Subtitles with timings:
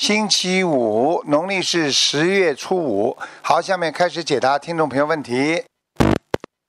[0.00, 3.18] 星期五，农历是十月初五。
[3.42, 5.62] 好，下面开始解答听众朋友问题。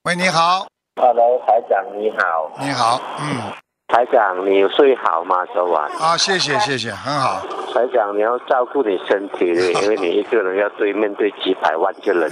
[0.02, 0.66] 喂，你好
[0.96, 3.50] ，Hello，台长你好，你好，嗯，
[3.92, 5.44] 台长你睡好吗？
[5.52, 7.42] 昨晚，啊，谢谢谢谢，很好。
[7.74, 12.30] 台长你要照顾你身体的，因为 你一个人要对面对几百万个人，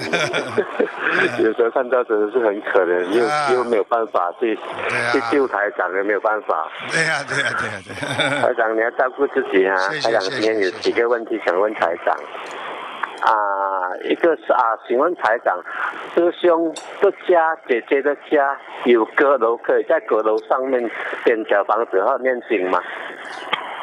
[1.44, 6.66] 有时候看到真的是很可怜，又、啊又没有办法去、啊去救台长，也没有办法。
[6.90, 9.76] 对呀、对呀、对呀、对呀、台长你要照顾自己啊！
[9.92, 12.16] 谢谢台长今天有几个问题想问台长。
[13.20, 15.58] 啊，一个是啊，询问台长，
[16.14, 20.90] 师兄的家、姐姐的家有阁楼，可以在阁楼上面
[21.24, 22.80] 建小房子后念经吗？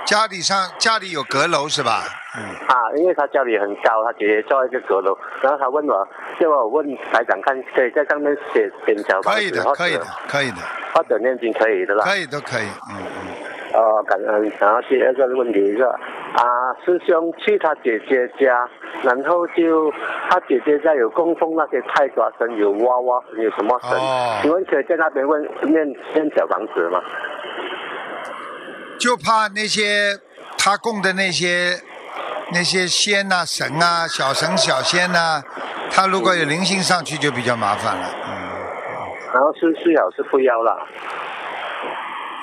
[0.08, 2.03] 家里上家里有阁楼是吧？
[2.38, 6.08] 嗯，啊，因为他家里很高，他直接造一个阁楼，然后他问我，
[6.39, 10.58] 叫我问台长看，可以在上面写点小房子，可以的可以的，可以的，
[10.94, 12.05] 或者念经可以的啦。
[12.05, 13.28] 可以都可以，嗯嗯。
[13.73, 14.50] 哦，感恩。
[14.59, 18.66] 然后第二个问题是，啊，师兄去他姐姐家，
[19.03, 19.91] 然后就
[20.30, 23.91] 他姐姐家有供奉那些泰国神，有娃娃神，有什么神？
[24.00, 27.02] 哦请问可以在那边问念念小房子吗？
[29.00, 30.20] 就怕那些
[30.58, 31.80] 他供的那些
[32.52, 35.44] 那些仙呐、神啊、小神小仙呐、
[35.92, 38.09] 他如果有灵性上去就比较麻烦了。
[38.25, 38.31] 嗯，
[39.34, 40.88] 然后是最好是不要了。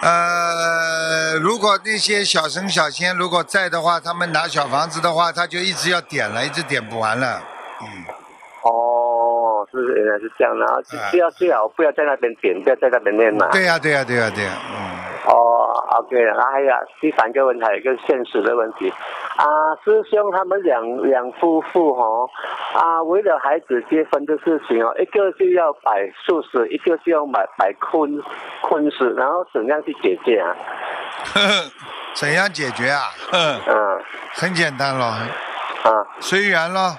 [0.02, 7.42] 呃，如果那些小神小仙如果在的话，他们拿小房子的话，他就一直要点了，一直点不完了。
[7.80, 8.04] 嗯，
[8.64, 13.48] 哦，是原来是这样，然后就哎不要最好不要在那边点，不要在那边念嘛。
[13.50, 14.76] 对呀、对呀、对呀、对呀、嗯。
[15.26, 15.63] 哦
[15.98, 16.68] ，OK，然后还有
[17.00, 18.92] 第三个问题，还有一个现实的问题
[19.36, 19.44] 啊，
[19.84, 22.28] 师兄他们两两夫妇哦，
[22.74, 28.22] 啊，为了孩子结婚的事情哦，一个就要摆素食，一个就要买摆荤
[28.62, 30.54] 荤食，然后怎样去解决啊？
[31.34, 31.70] 呵 呵
[32.14, 33.02] 怎样解决啊？
[33.30, 34.02] 呵嗯
[34.34, 36.96] 很简单咯，啊随缘咯。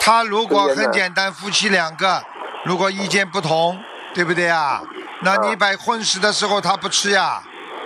[0.00, 2.20] 他如果很简单，夫妻两个
[2.64, 3.78] 如果意见不同，
[4.14, 4.82] 对不对啊？
[5.22, 7.40] 那你啊摆荤食的时候他不吃呀，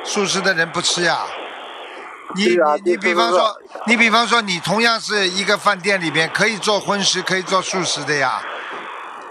[0.08, 1.18] 素食的人不吃呀。
[2.34, 8.40] 你啊你你比方说，你比方说，你同样是一个饭店里边可以做荤食，可以做素食的呀。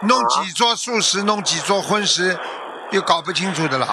[0.02, 2.38] 弄啊几桌素食，弄几桌荤食，
[2.92, 3.88] 又搞不清楚的了。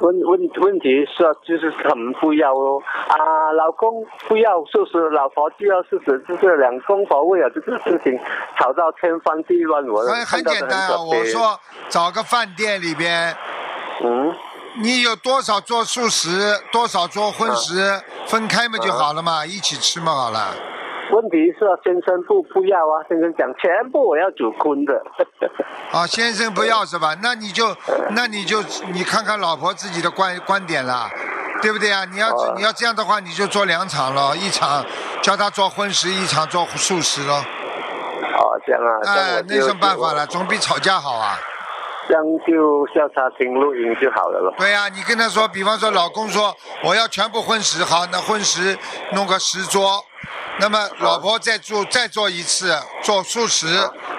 [0.00, 8.18] 问问问题是啊就是他们不要哦啊，老公不要素食，老婆就要素食，就是两公婆为了这个事情
[8.58, 13.36] 吵到天翻地乱，我很简单啊，我说找个饭店里边，
[14.02, 14.34] 嗯。
[14.80, 20.54] 你有多少做素食，多少做荤食，分开嘛就好了嘛，一起吃嘛好了。
[21.12, 24.94] 问题是啊先生不不要啊，先生讲全部我要煮荤的。
[25.92, 27.14] 啊， 先生不要是吧？
[27.22, 27.76] 那你就
[28.12, 28.62] 那你就
[28.92, 31.10] 你看看老婆自己的观观点啦，
[31.60, 32.06] 对不对啊？
[32.10, 34.82] 你要哦你要这样的话，你就做两场咯，一场
[35.20, 37.34] 叫他做荤食，一场做素食咯。
[37.34, 40.26] 哦，这样啊，哎那有什么办法了？
[40.26, 41.38] 总比吵架好啊。
[42.08, 44.54] 这样就叫他听录音就好了咯。
[44.58, 48.76] 对呀、你跟他说，比方说老公说我要全部荤食，好，那荤食
[49.12, 50.04] 弄个十桌，
[50.58, 53.66] 那么老婆再做再做一次做素食，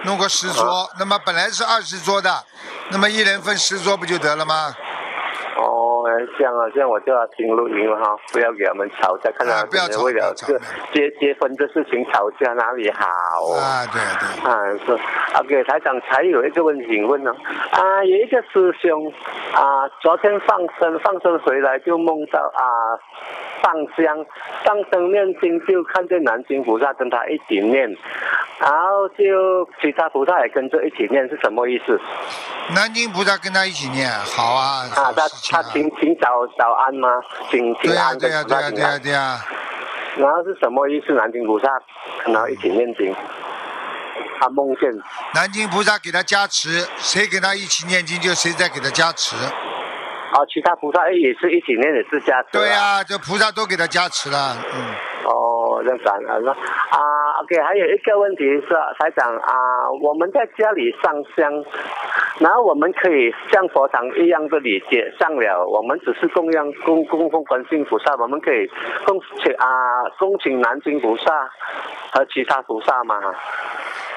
[0.03, 2.43] 弄个十桌，那么本来是二十桌的，
[2.89, 4.73] 那么一人分十桌不就得了吗？
[5.57, 10.57] 哦，哎这样啊，这样我叫他听录音了哈，不要给他们吵架，看他啊不要为了这
[10.93, 13.05] 结结婚的事情吵架哪里好
[13.41, 13.55] 哦。
[13.57, 14.93] 啊，对对，啊，是
[15.33, 17.33] 啊，给台长才有一个问题问呢，
[17.71, 19.11] 啊，有一个师兄
[19.53, 22.63] 啊，昨天放生放生回来就梦到啊
[23.63, 24.25] 上香，
[24.65, 27.87] 上灯念经就看见南京菩萨跟他一起念，
[28.59, 31.97] 然后就其他菩萨也跟着一起念，是什么意思？
[32.75, 37.07] 南京菩萨跟他一起念，好啊，好啊，他他请请早早安吗？
[37.49, 39.39] 请请对呀、安对呀、对呀、跟菩萨请对呀、安，对呀、
[40.17, 41.13] 然后是什么意思？
[41.13, 41.67] 南京菩萨
[42.25, 43.15] 跟他一起念经，
[44.41, 44.91] 他梦见
[45.33, 49.37] 南京菩萨给他加持，谁给他一起念经，就谁在给他加持。
[50.33, 54.93] 啊，其他菩萨也是一起念，也是加持、对啊、这菩萨都给他加持了，嗯。
[55.23, 56.97] 哦，这样感恩了啊。
[57.39, 58.67] OK，还有一个问题是，
[58.99, 61.63] 台长啊，我们在家里上香，
[62.39, 68.67] 然后我们可以像佛堂一样的理解上了，我们只是供养供供奉观世音菩萨，我们可以
[69.05, 71.49] 供请啊供请南京菩萨
[72.11, 73.21] 和其他菩萨吗？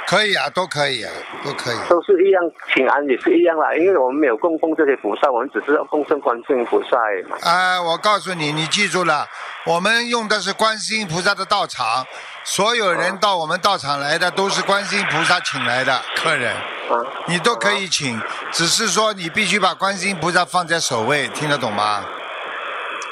[0.07, 1.13] 可以啊，都可以啊，
[1.45, 1.77] 都可以。
[1.89, 2.41] 都是一样，
[2.73, 6.97] 请安也是一样啦，因为我们没有供奉这些菩萨，我们只是要供奉观世音菩萨
[7.29, 7.37] 嘛。
[7.43, 9.27] 啊，我告诉你，你记住了，
[9.65, 12.07] 我们用的是观世音菩萨的道场，
[12.45, 18.21] 所有人到我们道场来的都是观世音菩萨请来的客人，啊，你都可以请，
[18.53, 22.05] 只是说你必须把观世音菩萨放在首位，听得懂吗？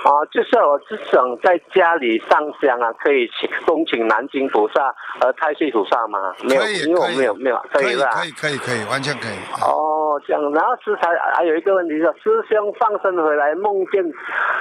[0.04, 6.18] 啊，就是我是想在家里上香啊，可以请恭请南京菩萨和太岁菩萨吗？
[6.42, 8.10] 没有，因为我，没有没有，可以吧？
[8.12, 9.36] 可以，可以，可以，完全可以。
[9.62, 14.04] 哦，这样，然后师才还有一个问题是，师兄放生回来梦见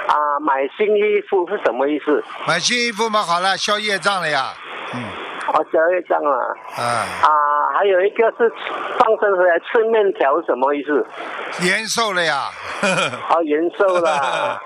[0.08, 2.24] 啊买新衣服是什么意思？
[2.48, 4.54] 买新衣服嘛，好了，消业障了呀。
[4.94, 5.04] 嗯，
[5.52, 6.32] 哦，小月这样啊。
[6.76, 6.82] 啊，
[7.22, 7.28] 啊，
[7.76, 8.50] 还有一个是
[8.98, 11.06] 放生回来吃面条什么意思？
[11.66, 12.48] 延寿了呀。
[13.30, 14.60] 哦，延寿了。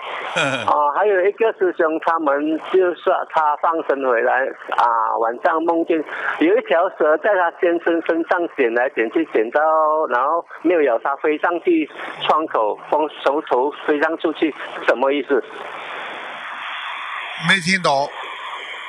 [0.67, 4.47] 哦， 还有一个师兄，他们就是他放生回来
[4.77, 6.03] 啊，晚上梦见
[6.39, 9.61] 有一条蛇在他先生身上捡来捡去，捡到
[10.09, 11.91] 然后没有咬他，飞上去
[12.27, 14.55] 窗口，从手头飞上出去，
[14.87, 15.43] 什么意思？
[17.49, 18.09] 没听懂。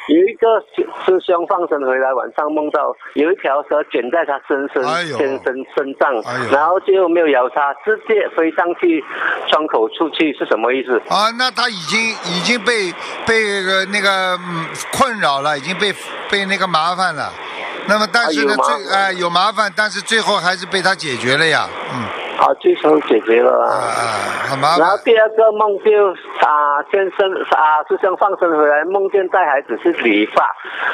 [0.10, 0.60] 有一个
[1.06, 6.12] 师兄放生回来，晚上梦到有一条蛇卷在他身身哎呦先生身上，
[6.52, 9.04] 然后就没有咬他，直接飞上去
[9.50, 10.98] 窗口出去，是什么意思？
[11.10, 12.92] 啊，那他已经已经被
[13.28, 15.94] 被呃那个嗯困扰了，已经被
[16.32, 17.32] 被那个麻烦了。
[17.88, 21.68] 那么但是呢，最哎、有麻烦，但是最后还是被他解决了呀。
[21.94, 22.04] 嗯，
[22.40, 24.98] 啊，最想解决了啊然后。
[25.04, 25.92] 第二个梦就
[26.46, 30.50] 啊，先生啊，就像放生回来，梦见带孩子去理发，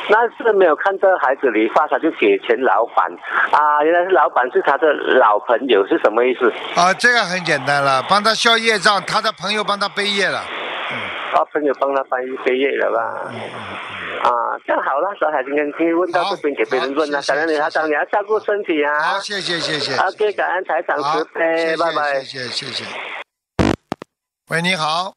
[0.09, 3.05] 但是没有看到孩子理发，他就给钱老板
[3.51, 6.51] 啊，原来是老板是他的老朋友，是什么意思？
[6.75, 10.39] 啊，这个很简单了，帮他消业障，他的朋友帮他背业了。
[10.91, 10.97] 嗯
[11.35, 13.31] 啊，朋友帮他翻译飞页了吧？
[14.23, 18.97] 啊，这样好了，小海今天可以问到这边给别人问了，好谢谢感恩你台长，你要照顾身体啊。
[18.99, 19.99] 好，谢谢谢谢。
[20.01, 22.23] OK，感恩财长慈，悲，谢谢拜拜。
[22.23, 22.85] 谢谢谢谢。
[24.47, 25.13] 喂，你好，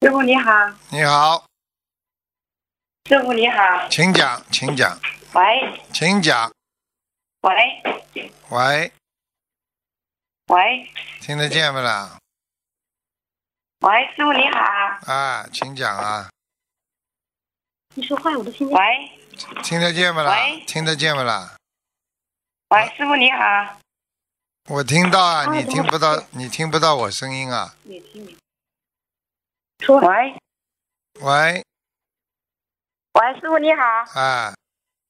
[0.00, 0.50] 师傅你好，
[0.88, 1.44] 你好，
[3.08, 4.98] 师傅你好，请讲，请讲，
[5.34, 6.50] 喂请讲。
[7.42, 7.82] 喂
[8.48, 8.92] 喂，
[10.46, 10.90] 喂
[11.20, 12.18] 听得见不啦？
[13.80, 16.30] 喂，师傅你好，啊，请讲啊，
[17.94, 18.74] 你说话我都听见。
[18.74, 19.10] 喂
[19.62, 20.64] 听得见不啦喂？
[20.66, 21.56] 听得见不啦？
[22.70, 23.80] 喂，师傅你好，
[24.70, 27.74] 我听到啊，啊你听不到，你听不到我声音啊？
[27.82, 28.34] 你听你
[29.80, 29.98] 说。
[30.00, 30.34] 喂。
[31.20, 31.64] 喂，
[33.12, 33.82] 喂，师傅你好，
[34.18, 34.54] 啊。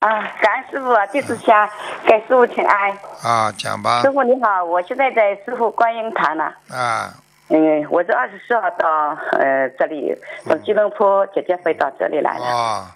[0.00, 1.70] 啊，感恩师傅，就是想
[2.04, 2.98] 给师傅请安。
[3.22, 4.02] 啊，讲吧。
[4.02, 6.52] 师，傅你好，我现在在师傅观音堂呢。
[6.70, 7.14] 啊。
[7.48, 12.44] 嗯，我是二十四号到呃这里，从吉隆坡直接飞到这里来了。
[12.44, 12.86] 哦，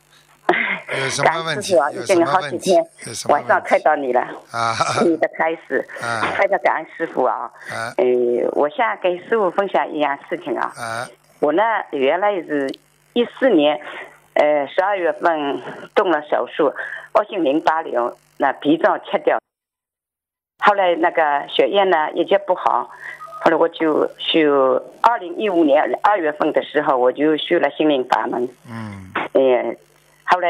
[1.00, 1.76] 有什感么问题？
[1.76, 2.84] 恩师傅啊，有已经什么问题好几天？
[3.28, 4.74] 晚上看到你了，啊
[5.04, 7.50] 你的开始，啊非常感恩师傅啊。
[7.70, 8.04] 啊呃，
[8.52, 10.72] 我想跟师傅分享一样事情啊。
[10.76, 11.06] 啊
[11.40, 11.62] 我呢，
[11.92, 12.68] 原来是
[13.12, 13.80] 一四年，
[14.34, 15.62] 呃，十二月份
[15.94, 16.74] 动了手术，
[17.12, 19.38] 恶性淋巴瘤，那脾脏切掉。
[20.64, 22.90] 后来那个血液呢一直不好，
[23.44, 29.76] 后来我就修，二零一五年二月份的时候我就修了心灵法门，嗯呃，
[30.30, 30.48] 后来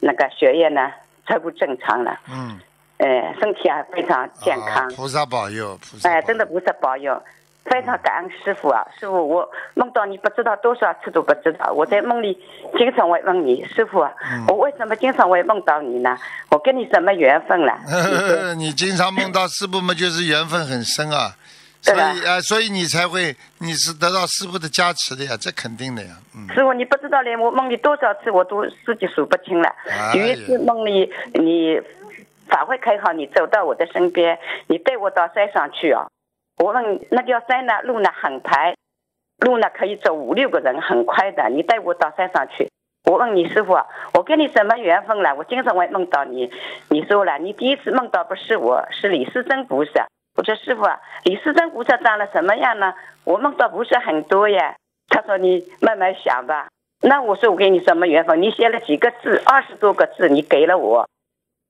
[0.00, 0.90] 那个血液呢
[1.26, 2.58] 全部正常了，嗯，
[2.98, 4.88] 呃，身体还非常健康啊。
[4.96, 7.22] 菩萨保佑，菩萨保哎，佑真的菩萨保佑，
[7.64, 8.82] 非常感恩师傅啊！
[8.98, 12.38] 师傅，我梦到你不知道多少次都不知道，我在梦里
[12.78, 16.16] 经常会问你，师傅啊，嗯我为什么经常会梦到你呢？
[16.48, 17.78] 我跟你什么缘分了？
[18.56, 21.36] 你经常梦到师傅嘛，就是缘分很深啊，
[21.80, 29.68] 所以啊，所以你才会，你是得到师傅的加持的呀，这肯定的呀，嗯，师傅，你不知道连我梦里多少次我都自己数不清了。
[29.88, 31.80] 哎有一次梦里你
[32.48, 36.08] 法会开好，你走到我的身边，你带我到山上去啊。
[36.58, 38.74] 我问那条山呢，路呢很排，
[39.38, 41.48] 路呢可以走五六个人，很快的。
[41.48, 42.68] 你带我到山上去。
[43.04, 45.34] 我问你师傅啊，我跟你什么缘分了？
[45.36, 46.50] 我经常会梦到你。
[46.88, 50.06] 你说了，你第一次梦到不是我，是李世珍菩萨。
[50.38, 52.94] 我说师傅啊，李世珍菩萨长了什么样呢？
[53.24, 54.76] 我梦到菩萨很多呀。
[55.08, 56.68] 他说你慢慢想吧。
[57.02, 58.40] 那我说我给你什么缘分？
[58.40, 61.08] 你写了几个字，二十多个字，你给了我。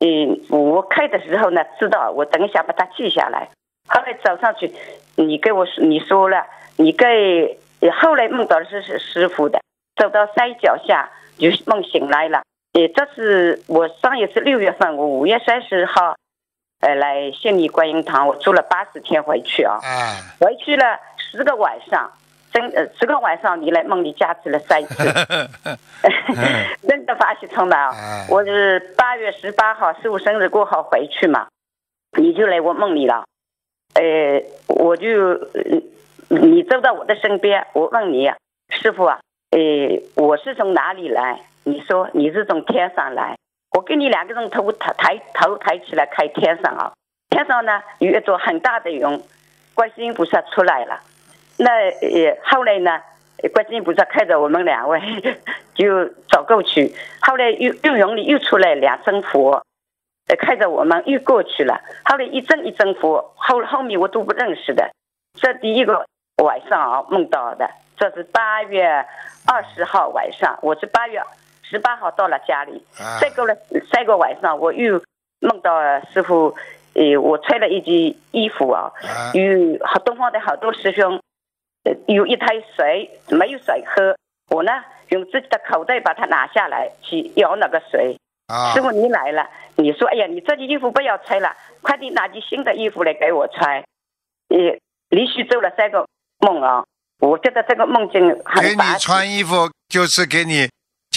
[0.01, 3.49] 嗯，我看的时候呢，知道我等一下把它记下来。
[3.89, 4.71] 后来走上去，
[5.17, 6.45] 你跟我，你说了，
[6.77, 7.59] 你给
[8.03, 9.63] 后来梦到的是是师傅的，
[9.97, 11.09] 走到山脚下
[11.39, 12.43] 就梦醒来了。
[12.75, 16.17] 呃，这是我上一次六月份，我五月三十号，
[16.81, 19.79] 呃，来县里观音堂，我住了八十天回去啊。
[19.83, 22.11] 啊回去了十个晚上，
[22.53, 25.05] 真呃，十个晚上你来梦里加持了三次，
[26.87, 28.27] 真的发起冲的啊哎！
[28.31, 31.49] 我是八月十八号师傅生日过后回去嘛，
[32.17, 33.25] 你就来我梦里了，
[33.95, 35.09] 呃，我就
[35.55, 35.83] 呃
[36.29, 38.31] 你走到我的身边，我问你，
[38.71, 39.19] 师傅啊，
[39.51, 39.59] 呃，
[40.15, 41.41] 我是从哪里来？
[41.65, 43.37] 你说你是从天上来，
[43.73, 46.93] 我跟你两个人头抬抬头抬起来看天上啊，
[47.31, 49.23] 天上呢有一座很大的云，
[49.75, 51.01] 观世音菩萨出来了。
[51.59, 53.01] 那呃，后来呢，
[53.53, 55.01] 观世音菩萨看着我们两位
[55.75, 59.63] 就走过去，后来又又云里又出来两尊佛，
[60.29, 61.81] 呃，看着我们又过去了。
[62.05, 64.91] 后来一尊一尊佛，后后面我都不认识的。
[65.35, 66.07] 这第一个
[66.43, 69.05] 晚上啊梦到的，这是八月
[69.47, 71.21] 二十号晚上，我是八月
[71.69, 73.55] 十八号到了家里，啊再过了
[73.93, 75.03] 三个晚上，我又
[75.41, 75.73] 梦到
[76.13, 76.57] 师傅，
[76.95, 79.43] 呃，我穿了一件衣服啊，啊有
[79.85, 81.21] 好东方的好多师兄，
[81.85, 84.17] 呃，有一台水没有水喝，
[84.49, 84.73] 我呢
[85.09, 88.17] 用自己的口袋把它拿下来去舀那个水。
[88.47, 93.85] 啊师傅你来了，你说哎呀，你这件衣服不要穿了，快点拿件新的衣服来给我穿。
[94.49, 94.79] 呃
[95.11, 96.07] 连续做了三个
[96.41, 96.85] 梦啊，
[97.21, 100.69] 我觉得这个梦境很给你穿衣服就是给你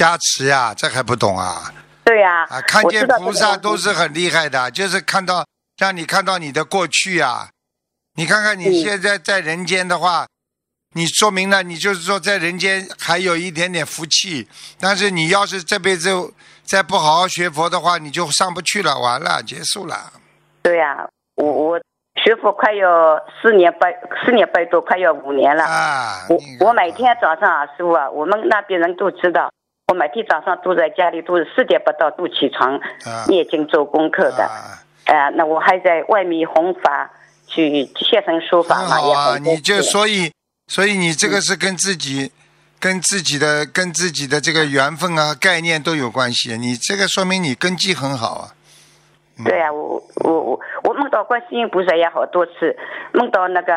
[0.01, 1.71] 加持呀，这还不懂啊？
[2.03, 5.45] 对呀、啊，看见菩萨都是很厉害的，就是看到
[5.77, 7.47] 让你看到你的过去呀、
[8.15, 10.25] 你看看你嗯现在在人间的话，
[10.95, 16.09] 你说明了你就是说在人间还有一点点福气，但是你要是这辈子
[16.63, 20.11] 再不好好学佛的话，你就上不去了，完了，结束了。
[20.63, 21.79] 对呀、我我
[22.23, 23.93] 学佛快要四年半，
[24.25, 25.63] 四年半多，快要五年了。
[25.63, 29.51] 啊，我我每天早上啊，师傅啊，我们那边人都知道，
[29.91, 34.45] 我每天早上都在家里都是四点不到都起床啊念经做功课的。
[34.45, 37.11] 啊呃，那我还在外面弘法
[37.45, 40.31] 去现身说法嘛，你就所以
[40.67, 42.31] 所以你这个是跟自己。
[42.81, 48.49] 跟自己的跟自己的这个缘分啊概念都有关系，你这个说明你根基很好啊。
[49.45, 52.75] 对啊、我我我我梦到观世音菩萨也好多次，
[53.13, 53.71] 梦到那个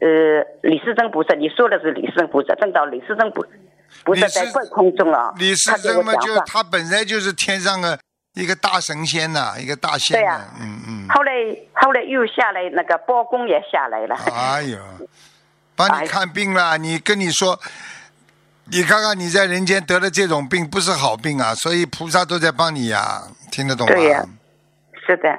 [0.00, 3.46] 呃李世珍菩萨，你说的是李世珍菩萨，梦到李世珍菩
[4.04, 6.38] 菩萨在空中啊，李世他给我珍嘛，就。
[6.46, 7.98] 他本来就是天上的
[8.34, 11.08] 一个大神仙呐、一个大仙呐、对呀嗯嗯。
[11.08, 11.32] 后来
[11.74, 14.14] 后来又下来，那个包公也下来了。
[14.32, 14.78] 哎呦，
[15.76, 17.58] 帮你看病了，你跟你说，
[18.70, 23.94] 你看看你在人间得了这种病，不是好病啊，所以菩萨都在帮你呀、听得懂吗？
[23.94, 24.24] 对呀
[25.06, 25.38] 是的，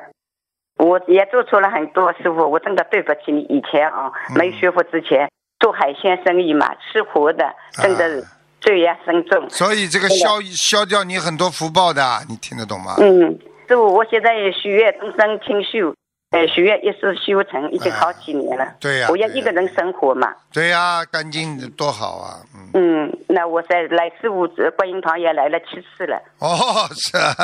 [0.77, 3.41] 我也做错了很多，师傅，我真的对不起你。
[3.43, 8.25] 以前啊，嗯没学佛之前做海鲜生意嘛，吃活的，真的
[8.61, 9.49] 罪业深重。
[9.49, 12.95] 所以这个消消掉你很多福报的，你听得懂吗？
[12.99, 13.37] 嗯，
[13.67, 15.93] 师傅，我现在许愿终身清修，
[16.31, 18.65] 呃，许愿一是修成，已经好几年了。
[18.79, 20.33] 对呀、我要一个人生活嘛。
[20.53, 22.39] 对呀、干净的多好啊！
[22.73, 26.21] 嗯，嗯，那我在来师傅这观音堂也来了七次了。
[26.39, 27.35] 哦，是啊，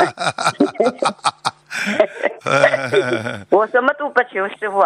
[3.51, 4.79] 我什么都不求，师傅，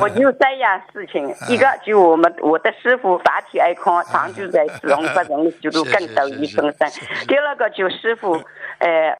[0.00, 6.90] 我就三样事情，一个就我们我的师傅法体安康，常住在四弘法人的修路更斗于众生。
[7.26, 8.34] 第二个就师傅，
[8.80, 9.16] 呃，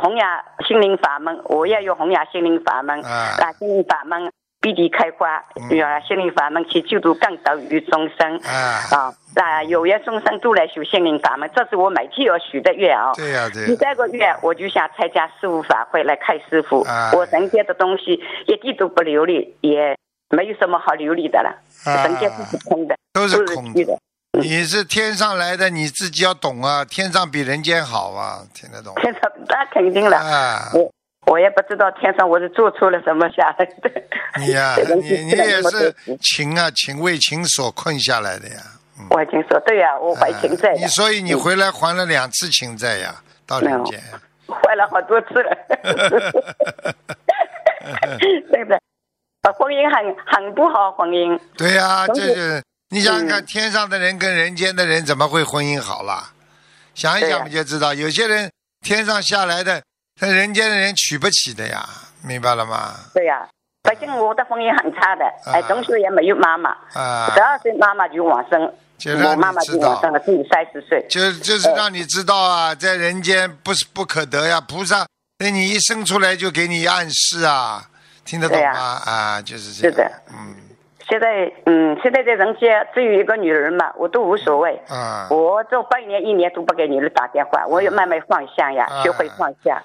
[0.00, 8.36] 弘扬心灵法门，我要用弘扬心灵法门，啊让心灵法门遍地开花，让心灵法门去救度更斗于众生。
[8.38, 13.12] 啊，啊，那有缘众生都来修心灵法门，这是我每天要许的愿啊。
[13.14, 16.82] 对呀、对第、三个月，我就想参加师傅法会来看师傅。
[16.82, 19.96] 啊我人间的东西一点都不留恋，也
[20.28, 21.50] 没有什么好留恋的了。
[21.86, 23.98] 啊人间都是空的，都是空虚的。
[24.38, 28.94] 你是天上来的，你自己要懂啊，天上比人间好啊，听得懂？
[28.96, 30.92] 天上那肯定了，啊，我
[31.26, 33.90] 我也不知道天上我是做错了什么下来的。
[34.38, 38.56] 你呀、 这个你你也是情啊，情为情所困下来的呀。
[39.10, 43.14] 我已经说对呀、我还情债的你，所以你回来还了两次情债呀，
[43.46, 44.00] 到人间。
[44.46, 45.56] 还了好多次了。
[48.18, 48.78] 对不对
[49.56, 51.38] 婚姻很很不好，婚姻。
[51.56, 56.30] 对呀、这是你想想看，嗯天上的人跟人间的人怎么会婚姻好啦？
[56.94, 58.50] 想一想不就知道，有些人
[58.84, 59.80] 天上下来的，
[60.20, 61.88] 他人间的人娶不起的呀，
[62.22, 62.94] 明白了吗？
[63.14, 63.48] 对呀、
[63.84, 71.06] 反正我的婚姻很差的，哎，啊从小也没有妈妈，啊十，二岁妈妈就往生，就让我妈妈你知道就往生了，自己三十岁。
[71.08, 75.06] 就就是让你知道啊，在人间不是不可得呀，菩萨
[75.38, 77.88] 那你一生出来就给你暗示啊，
[78.24, 79.00] 听得懂吗？
[79.06, 79.92] 啊，就是这样。
[79.92, 80.56] 是的嗯
[81.10, 84.80] 现在，嗯，现在在人间只有一个女人嘛，我都无所谓。
[84.88, 89.02] 啊，我这半年一年都不给女人打电话，我也慢慢放下呀，啊。
[89.02, 89.82] 学会放下。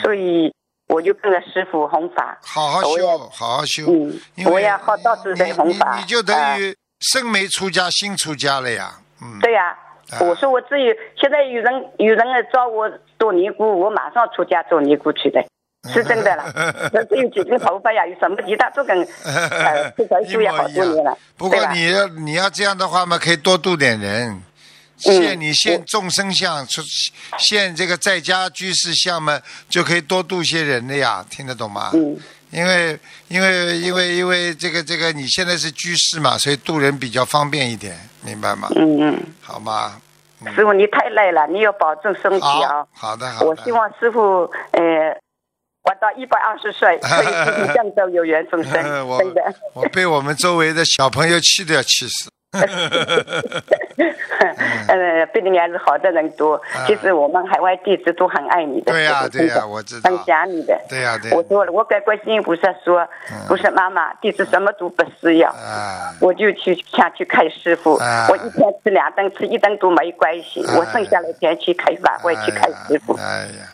[0.00, 0.54] 所以
[0.88, 3.84] 我就跟着师傅弘法，好好修，好好修。
[3.88, 5.96] 嗯我也好到处在弘法。
[5.98, 8.92] 你就等于生没出家，心出家了呀。
[9.22, 9.76] 嗯，对呀、
[10.12, 10.18] 啊。
[10.20, 10.84] 我说我自己
[11.16, 15.44] 现在有人有人来找我做尼姑，我马上出家做尼姑去的，
[15.88, 16.44] 是真的了。
[16.92, 24.42] 那只有几根头发呀，有什么其他都跟 呃吃传书也好多年了，不过你要你要这样的话嘛，可以多度点人。
[24.98, 26.82] 现你现众生相，出
[27.38, 31.90] 现这个在家居士相嘛，就可以多度些人的呀，听得懂吗？
[31.94, 32.14] 嗯，
[32.50, 38.68] 因为因为因为因为这个这个你现在是居士嘛，所以度人比较方便一点，明白吗？
[38.76, 39.98] 嗯嗯，好吗？
[40.54, 43.08] 师傅你太累了，你要保重身体啊好。
[43.08, 43.46] 好的好的。
[43.46, 45.16] 我希望师傅呃
[45.82, 49.42] 活到一百二十岁， 可以继续郑州有缘众生， 我真的。
[49.74, 52.30] 我被我们周围的小朋友气都要气死。
[54.88, 56.60] 呃，毕竟还是好的人多。
[56.84, 60.76] 其实我们海外弟子都很爱你的，啊对呀对呀我知道很想你的。
[60.88, 63.06] 对呀对呀我说了，我跟观世音菩萨说，
[63.46, 65.48] 不是妈妈，弟子什么都不需要。
[65.50, 70.66] 啊，我就去下去看师傅，啊我一天吃两顿，吃一顿都没关系。
[70.66, 73.14] 啊我剩下来钱去开法会，去看师傅。
[73.14, 73.70] 哎呀，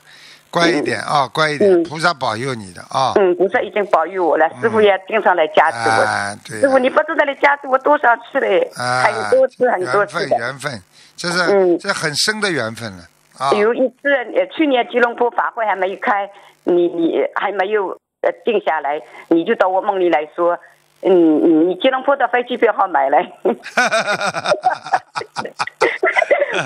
[0.57, 3.13] 乖一点啊，乖一点，嗯菩萨保佑你的啊。
[3.17, 6.03] 嗯，菩萨已经保佑我了，师傅也经常来加持我。
[6.03, 6.61] 啊，对呀。
[6.63, 8.71] 师傅，你不知道来加持我多少次嘞？
[8.77, 10.39] 啊，很多次，很多缘分次的。
[10.39, 10.83] 缘分，
[11.17, 13.05] 这是、嗯这很深的缘分了
[13.39, 13.53] 啊。
[13.53, 16.29] 有一次，呃，去年吉隆坡法会还没开，
[16.65, 17.89] 你你还没有
[18.23, 20.59] 呃定下来，你就到我梦里来说，
[21.03, 23.31] 嗯，你吉隆坡的飞机票好买来。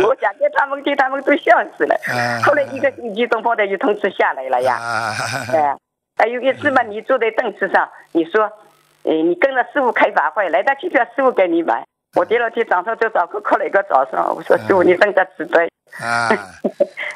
[0.02, 2.40] 我讲给他们听，他们都笑死了啊。
[2.44, 4.76] 后来一个星期，东方的就通知下来了呀。
[4.76, 5.12] 啊，
[5.52, 5.76] 哎，
[6.16, 8.44] 还有一次嘛，你坐在凳子上，你说，
[9.02, 11.84] 呃，你跟着师傅开法会，来到机票师傅给你买。
[12.14, 15.68] 我第二天早上就早课课了一个早上，我说师傅你真的值得。
[15.98, 16.28] 啊，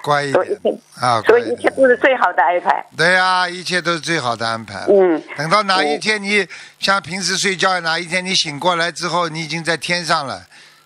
[0.05, 1.57] 乖一点啊，所以一。
[1.57, 2.85] 切都是最好的安排。
[2.95, 4.85] 对呀、一切都是最好的安排。
[4.89, 6.47] 嗯，等到哪一天你
[6.79, 10.43] 像平时睡觉，哪一天你醒过来之后，你已经在天上了，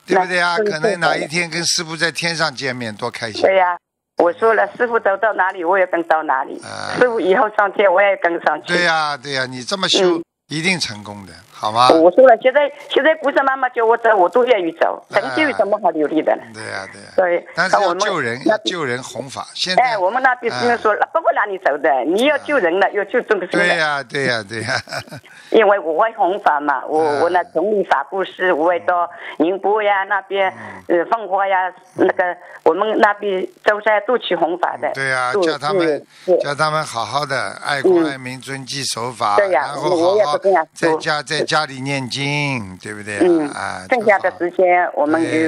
[0.06, 0.56] 对不对啊？
[0.58, 3.42] 可能哪一天跟师傅在天上见面，多开心！
[3.42, 3.76] 对呀、
[4.18, 6.60] 我说了，师傅走到哪里，我也跟到哪里。
[6.62, 8.68] 啊师傅以后上天，我也跟上去。
[8.68, 11.88] 对呀、对呀、你这么修，嗯一定成功的，好吗？
[11.90, 15.02] 我说了，现在现在不是妈妈叫我走，我都愿意走。
[15.10, 16.42] 啊成就有什么好留恋的呢？
[16.54, 19.46] 对呀、对呀、对，但是我们救人，要救人弘法。
[19.54, 23.46] 现在，哎，我们那边师兄说了，不会让你走的，你要救人了，要救众生的。
[23.48, 24.68] 对呀、对呀、对呀、
[25.50, 30.52] 因为我会弘法嘛，我、嗯我那总理法布施，我会到宁波呀那边，
[30.88, 34.90] 嗯呃，奉化呀，那个我们那边舟山都去弘法的。
[34.94, 36.06] 对呀、都叫他们
[36.40, 43.18] 叫他们好好的爱国嗯爱民、遵纪守法，对呀然后我也好好不这样在家在家里念经，对不对？
[43.22, 43.48] 嗯
[43.88, 45.38] 剩下的时间我们就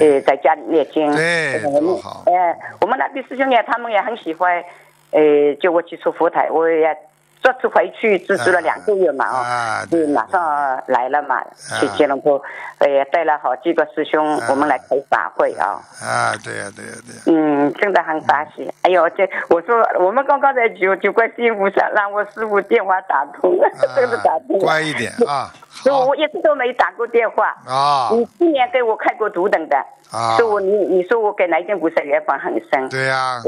[0.00, 1.14] 呃在家里念经。
[1.14, 2.24] 对我们多好。
[2.26, 4.64] 哎，我们那边师兄呢他们也很喜欢，
[5.10, 6.96] 呃，叫我去出佛台，我也
[7.44, 11.44] 这次回去只住了两个月嘛，哦，啊，就马上来了嘛，
[11.78, 12.40] 去吉隆坡，
[12.78, 15.78] 呃，也带了好几个师兄，我们来开法会啊。
[16.02, 18.72] 啊，对呀、对呀、对呀、嗯，真的很发喜。
[18.80, 27.54] 哎呦，这我说我们刚刚在求求观世音菩萨，让我师傅电话打通了， 真的打通乖一点啊，师傅，好我一直都没打过电话。
[27.66, 28.08] 啊。
[28.12, 29.76] 你去年给我开过图腾的，
[30.10, 32.88] 啊，说我你你说我跟南京菩萨缘分很深。
[32.88, 33.42] 对呀、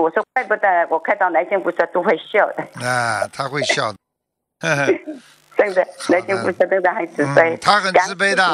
[0.00, 3.98] 我说怪不得我看到南京菩萨都会笑的，啊，他会笑的，
[4.60, 4.86] 呵呵。
[5.56, 7.54] 真的，南京菩萨真的很慈悲。
[7.54, 8.44] 嗯，他很慈悲的。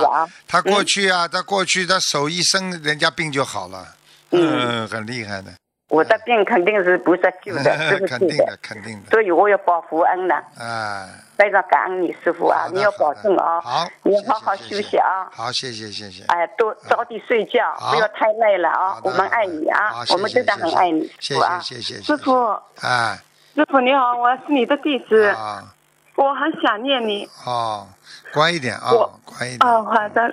[0.49, 3.87] 他过去啊，他过去他手一伸，人家病就好了，
[4.31, 5.53] 嗯，很厉害的，
[5.89, 10.35] 我的病肯定是不是救的，师傅救的，肯定的，肯定的，所以我要报福恩了。
[10.59, 15.29] 啊，非常感恩你师傅啊你要保重啊，好，你好好休息啊。
[15.31, 21.59] 好，谢谢谢谢，哎，多早点睡觉，不要太累了啊我们爱你啊，我们真的很爱你，谢师傅啊。
[21.61, 21.75] 谢。
[21.77, 23.19] 谢谢师傅，哎
[23.55, 25.63] 师傅你好，我是你的弟子，啊。
[26.17, 27.29] 我很想念你。
[27.45, 27.89] 哦，
[28.33, 30.33] 乖一点啊我，乖一点，哦，好的，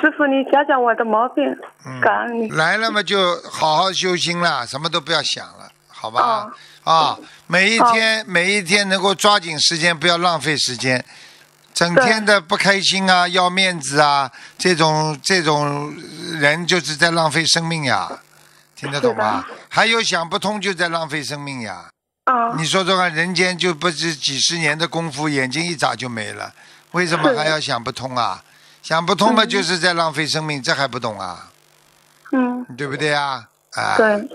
[0.00, 1.44] 师傅你讲讲我的毛病，
[1.86, 2.48] 嗯感恩你。
[2.50, 6.50] 来了嘛，就好好修心啦，什么都不要想了，好吧？
[6.84, 11.04] 哦啊，每一天每一天能够抓紧时间，不要浪费时间。
[11.74, 15.94] 整天的不开心啊，要面子啊，这种这种
[16.38, 18.10] 人就是在浪费生命呀，
[18.74, 19.44] 听得懂吗？
[19.68, 21.84] 还有想不通就在浪费生命呀。
[22.24, 26.52] 啊、你说说看，人间就不是几十年的功夫，眼睛一眨就没了，
[26.92, 28.42] 为什么还要想不通啊？
[28.82, 31.48] 想不通嘛，就是在浪费生命，这还不懂啊？
[32.32, 33.48] 嗯，对不对啊？
[33.72, 34.28] 啊，对，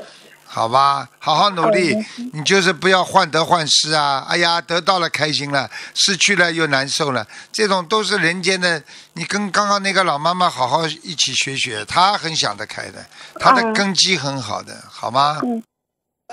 [0.45, 1.95] 好吧，好好努力，
[2.33, 4.25] 你就是不要患得患失啊！
[4.29, 8.81] 哎呀，得到了开心了，失去了又难受了，这种都是人间的。
[9.13, 13.05] 你跟刚刚那个老妈妈好好一起学学，她很想得开的，
[13.39, 15.39] 她的嗯根基很好的，好吗？
[15.43, 15.61] 嗯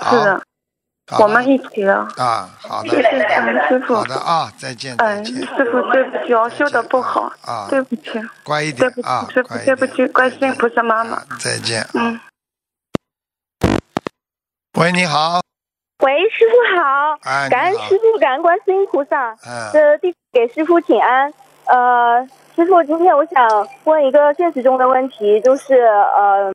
[0.01, 0.43] 好是的，
[1.19, 2.07] 我们一起了。
[2.17, 4.03] 啊，好的谢，谢感恩师傅好。
[4.05, 11.21] 的啊，再见，再嗯，见，师傅对不起，我修的不好，啊，对不起，乖一对不起点啊，，师傅乖一点，对不起，观世音菩萨妈妈。
[11.39, 11.85] 再见。
[11.93, 12.19] 嗯，
[14.79, 15.41] 喂，你好，
[16.03, 19.31] 喂，师傅好，哎，感恩师傅，感恩观世音菩萨。
[19.45, 21.31] 嗯，这弟子给师傅请安。
[21.67, 26.51] 呃，师傅，今天我想问一个现实中的问题，就是呃，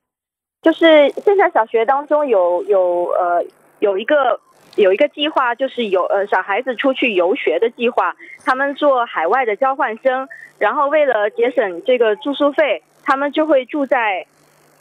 [0.61, 3.43] 就是现在小学当中有有呃
[3.81, 4.39] 有一个
[4.75, 8.15] 有一个计划，就是有呃小孩子出去游学的计划，
[8.45, 14.25] 他们做海外的交换生，然后为了节省这个住宿费，他们就会住在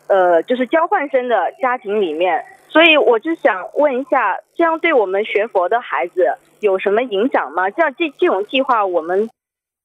[0.07, 2.45] 呃就是交换生的家庭里面。
[2.69, 7.69] 所以我就想问一下，这样对我们学佛的孩子有什么影响吗？
[7.71, 9.29] 这样这这种计划，我们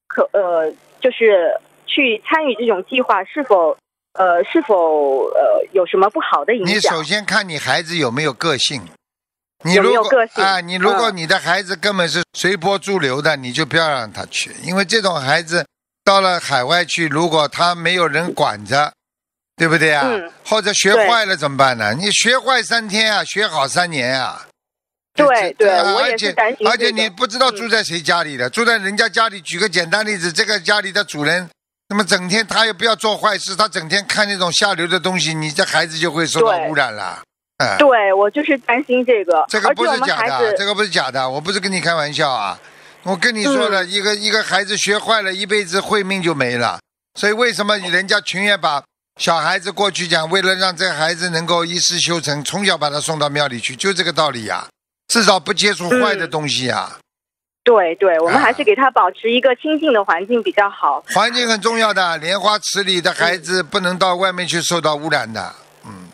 [0.08, 3.76] 可呃就是去参与这种计划，是否
[4.14, 7.02] 呃是否呃有什么不好的影响你首？
[7.02, 8.84] 先看你孩子有没有个性。
[9.64, 15.66] 你如果有个性啊，你如果嗯你的孩子根本是随波逐流的，你就不要让他去，因为这种孩子
[16.04, 18.94] 到了海外去，如果他没有人管着，
[19.56, 20.04] 对不对啊？
[20.06, 21.94] 嗯或者学坏了怎么办呢？
[21.94, 24.46] 你学坏三天啊，学好三年啊。
[25.16, 29.40] 对对啊我也而且是担心而且你不知道住在谁家里的，住在人家家里。
[29.40, 31.50] 举个简单例子，这个家里的主人，
[31.88, 37.24] 那么整天他也不要做坏事，他整天看那种下流的东西，你这孩子就会受到污染了。
[37.58, 42.60] 嗯，对我就是担心这个，这个不是假的，这个不是假的，我不是跟你开玩笑啊。
[43.04, 46.80] 我跟你说了，嗯一个一个孩子学坏了，一辈子慧命就没了。
[47.20, 48.84] 所以为什么人家情愿把
[49.22, 54.68] 小孩子过去讲，为了让这孩子能够一世修成，从小把他送到庙里去，就这个道理呀、
[55.08, 56.98] 至少不接触坏的东西呀、
[57.64, 61.02] 对对，我们啊还是给他保持一个清净的环境比较好。
[61.14, 65.56] 环境很重要的，莲花池里的孩子不能到外面去受到污染的。
[65.86, 66.10] 嗯，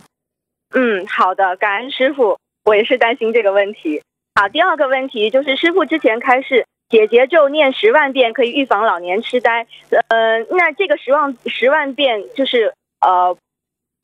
[0.74, 4.02] 嗯，好的，感恩师傅，我也是担心这个问题。
[4.36, 9.68] 好，第二个问题就是师傅之前开示解结咒念十万遍可以预防老年痴呆，
[10.08, 13.38] 呃，那这个十万十万遍就是呃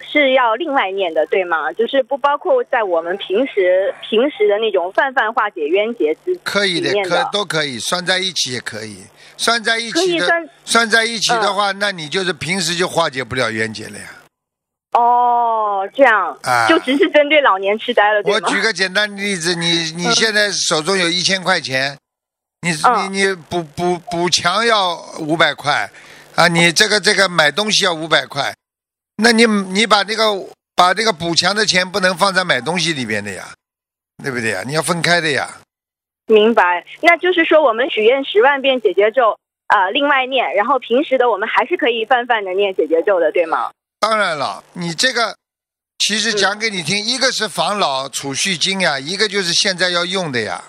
[0.06, 1.72] 是要另外念的，对吗？
[1.72, 8.98] 就是不包括在我们平时平时的那种泛泛化解冤结之可以的可都可以，算在一起也可以，
[9.38, 14.06] 算在一起算算在一起的嗯话，那你就是平时就化解不了冤结了呀。
[14.98, 18.22] 哦，这样、啊就只是针对老年痴呆了？
[18.24, 21.96] 我举个简单的例子，你你现在手中有一千块钱，
[22.62, 25.88] 你嗯你你补补补墙要五百块，
[26.36, 28.52] 啊，你这个这个买东西要五百块，
[29.18, 30.24] 那你你把这个
[30.76, 33.50] 把这个补墙的钱不能放在买东西里边的呀，
[34.24, 34.64] 对不对呀？
[34.66, 35.48] 你要分开的呀。
[36.26, 43.70] 明白，那就是说我们许愿十万遍解结咒，呃，另外念，然后平时的我们还是可以泛泛的念解结咒的，对吗？
[44.00, 45.36] 当然了，你这个
[45.98, 50.64] 其实讲给你听，一个是防老储蓄金呀，一个就是现在要用的呀。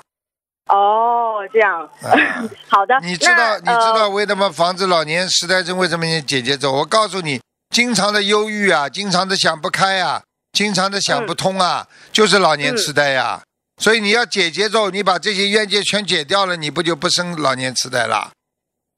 [0.67, 2.17] 哦，这样，啊
[2.69, 2.99] 好的。
[3.03, 6.73] 你知道你知道呃为什么防止老年痴呆症为什么你姐姐咒？
[6.73, 7.41] 我告诉你，
[7.75, 13.43] 经常的忧郁啊，经常的想不开啊，经常的想不通啊，就是老年痴呆呀、
[13.81, 18.31] 所以你要解节奏，你把这些冤结全解掉了，你不就不生老年痴呆了？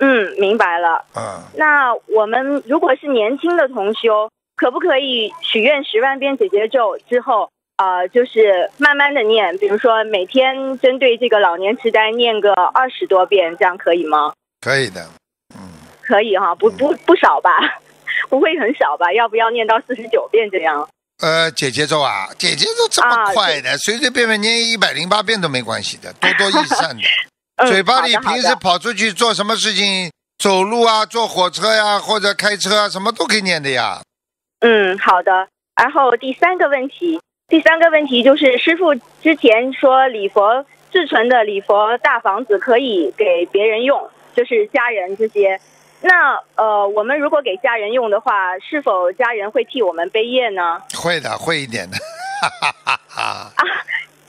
[0.00, 1.04] 嗯，明白了。
[1.14, 14.32] 嗯，那我们如果是年轻的同修，可不可以许愿十万遍解结咒之后，呃，就是慢慢的念，比如说每天针对这个老年痴呆念个二十多遍，这样可以吗？
[14.60, 15.06] 可以的。
[15.54, 15.60] 嗯
[16.02, 17.50] 可以哈，不不不少吧，
[18.28, 19.12] 不会很少吧？
[19.12, 20.88] 要不要念到四十九遍这样？
[21.22, 27.02] 呃，姐姐咒啊，姐姐咒这么啊快的，随随便便念一百零八遍都没关系的，多多益善的。
[27.60, 34.00] 嗯，嘴巴里平时跑出去做什么事情，走路啊，坐火车呀、或者开车啊，什么都可以念的呀。
[34.60, 35.48] 嗯，好的。
[35.76, 45.60] 然后第三个问题，第三个问题就是师傅之前说礼佛自存的礼佛大房子可以给别人用，就是家人这些。
[46.02, 50.80] 那呃，我们如果给家人用的话，是否家人会替我们背业呢？
[50.94, 51.96] 会的，会一点的。
[52.40, 53.52] 哈哈哈哈。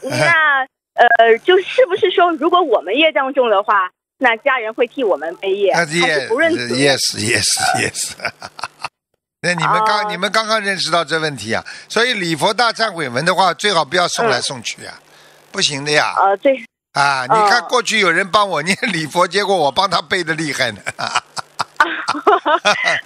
[0.02, 7.46] 那呃，就是不是说，如果我们业障重的话，那家人会替我们背业，啊还是不认识？yes yes
[7.80, 8.12] yes。
[9.44, 14.94] 那你们刚、哦你们刚刚认识到这问题啊，所以礼佛大忏悔文的话，最好不要送来嗯送去呀、
[15.52, 16.14] 不行的呀。
[16.18, 20.82] 呃，对，啊，你哦看过去有人帮我念礼佛，结果我帮他背的厉害呢。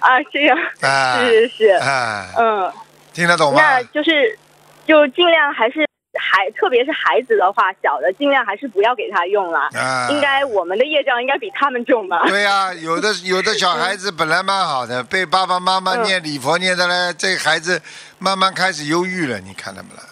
[0.00, 2.72] 啊，这样啊，是是，啊，嗯。
[3.14, 3.58] 听得懂吗？
[3.58, 4.38] 那就是
[4.86, 5.85] 就尽量还是
[6.18, 9.68] 孩，特别是孩子的话，小的尽量还是不要给他用了。
[9.74, 12.22] 啊，应该我们的业障应该比他们重吧？
[12.28, 17.80] 对呀、有的有的小孩子本来蛮好的，被爸爸妈妈嗯念礼佛念的呢，这孩子
[18.18, 20.02] 慢慢开始忧郁了，你看到没了？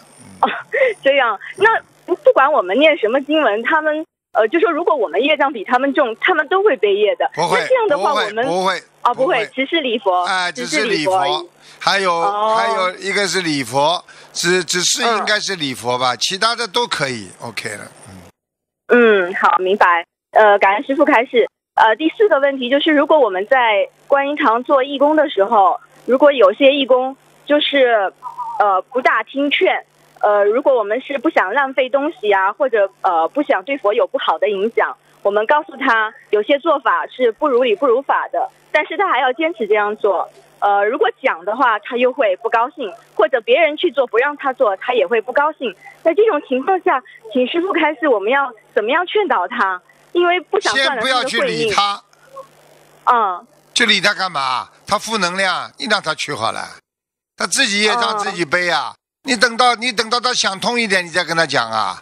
[1.03, 1.69] 这样，那
[2.05, 7.29] 不管我们念什么经文，他们呃，就说如果我们业障比他们重，他们都会背业的。
[7.33, 11.49] 不会那这样的话，我们不会哦，不不会会，只是礼佛，哎，只只是礼佛。，
[11.85, 17.85] 还有、哦还有一个是礼佛，只只是嗯应该是礼佛吧，其他的都可以，OK 了。
[18.87, 20.03] 嗯，好，明白。
[20.31, 21.47] 呃，感恩师傅开始。
[21.75, 28.11] 呃，第四个问题就是，如果我们在观音堂做义工的时候，如果有些义工就是
[28.57, 29.85] 呃不大听劝，
[30.21, 40.27] 呃，如果我们是不想浪费东西啊，或者呃不想对佛有不好的影响，我们告诉他有些做法是不如理不如法的，但是他还要坚持这样做。
[40.65, 45.75] 呃，如果讲的话，他又会不高兴，或者别人去做不让他做，他也会不高兴。
[46.03, 49.79] 在这种情况下，请师傅开始，我们要怎么样劝导他？
[50.13, 51.39] 因为不想断先不要去。
[51.41, 52.01] 理他，
[53.05, 54.67] 嗯，去理他干嘛？
[54.87, 56.67] 他负能量，你让他去好了，
[57.37, 58.95] 他自己业障哦自己背啊。
[59.21, 62.01] 你等到你等到他想通一点，你再跟他讲啊。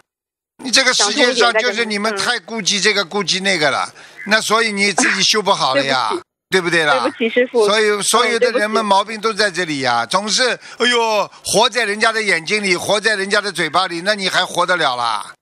[0.62, 3.92] 你这个世界上就是你们太顾忌这个顾忌那个了，
[4.28, 6.10] 那所以你自己修不好了呀
[6.54, 7.10] 对不，对啦对？
[7.10, 7.66] 不起，师傅。
[7.66, 10.42] 所以所有的人们毛病都在这里呀、总是
[10.78, 15.34] 哎呦活在人家的眼睛里，活在人家的嘴巴里，那你还活得了啦？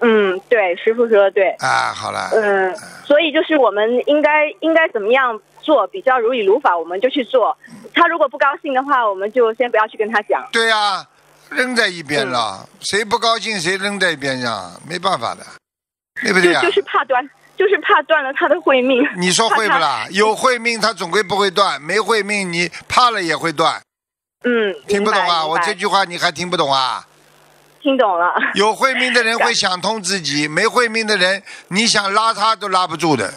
[0.00, 1.48] 嗯，对，师傅说的对。
[1.60, 7.56] 啊，好了，嗯，所以就是我们应该应该怎么样做比较如理如法，我们就去做。
[7.94, 10.46] 他如果不高兴的话，我们就先不要去跟他讲。
[10.52, 11.06] 对呀、
[11.48, 15.44] 扔在一边了，嗯谁不高兴谁扔在一边上，没办法的，
[16.22, 17.22] 对不对呀、就是怕断，
[17.60, 19.06] 就是怕断了他的慧命。
[19.20, 20.06] 你说会不怕啦？
[20.12, 23.78] 有慧命，他总归不会断；没慧命，你怕了也会断。
[24.44, 25.44] 嗯，听不懂啊？
[25.44, 27.06] 我这句话你还听不懂啊？
[27.82, 28.32] 听懂了。
[28.54, 33.28] 有慧命的人会 想通自己，没慧命的人，你想拉他都拉不住的。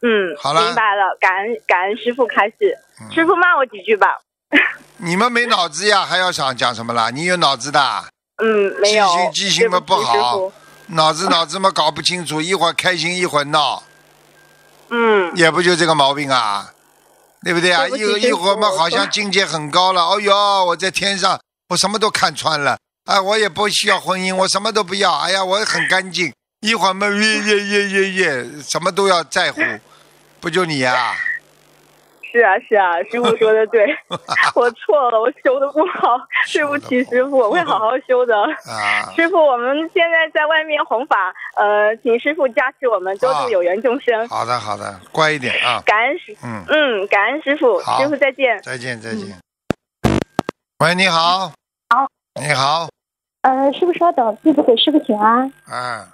[0.00, 1.14] 嗯，好了明白了。
[1.20, 4.16] 感恩感恩师傅开始，嗯师傅骂我几句吧。
[4.96, 7.10] 你们没脑子呀，还要想讲什么啦？
[7.10, 8.04] 你有脑子的，
[8.42, 9.06] 嗯，没有。
[9.06, 10.50] 记性记性嘛不不好
[10.92, 13.82] 脑子 脑子嘛搞不清楚，一会儿开心一会儿闹，
[14.88, 16.72] 嗯，也不就这个毛病啊，
[17.42, 17.86] 对不对啊？
[17.88, 20.02] 对一会一会儿嘛，好像境界很高了。
[20.02, 22.76] 哦哟，我在天上，我什么都看穿了。
[23.06, 25.16] 哎，我也不需要婚姻，我什么都不要。
[25.18, 26.32] 哎呀，我很干净。
[26.60, 29.60] 一会儿嘛，耶耶耶耶耶，什么都要在乎，
[30.40, 31.16] 不就你呀、
[32.30, 33.86] 是啊是啊，师傅说的对，
[34.54, 36.16] 我错了，我修的不好，
[36.52, 38.36] 对不起师傅，我会好好修的。
[38.40, 38.48] 啊？
[39.16, 44.28] 师傅，我们现在在外面弘法，呃，请师傅加持我们多啊度有缘众生。
[44.28, 45.82] 好的好的，乖一点啊。
[45.84, 48.60] 感恩师，嗯，嗯，感恩师傅，师傅再见。
[48.62, 49.36] 再见再见。
[50.78, 51.52] 喂，你好。
[51.88, 52.06] 好。
[52.40, 52.88] 你好，
[53.42, 55.52] 呃，师傅稍等，弟子给师傅请安。
[55.68, 56.06] 嗯，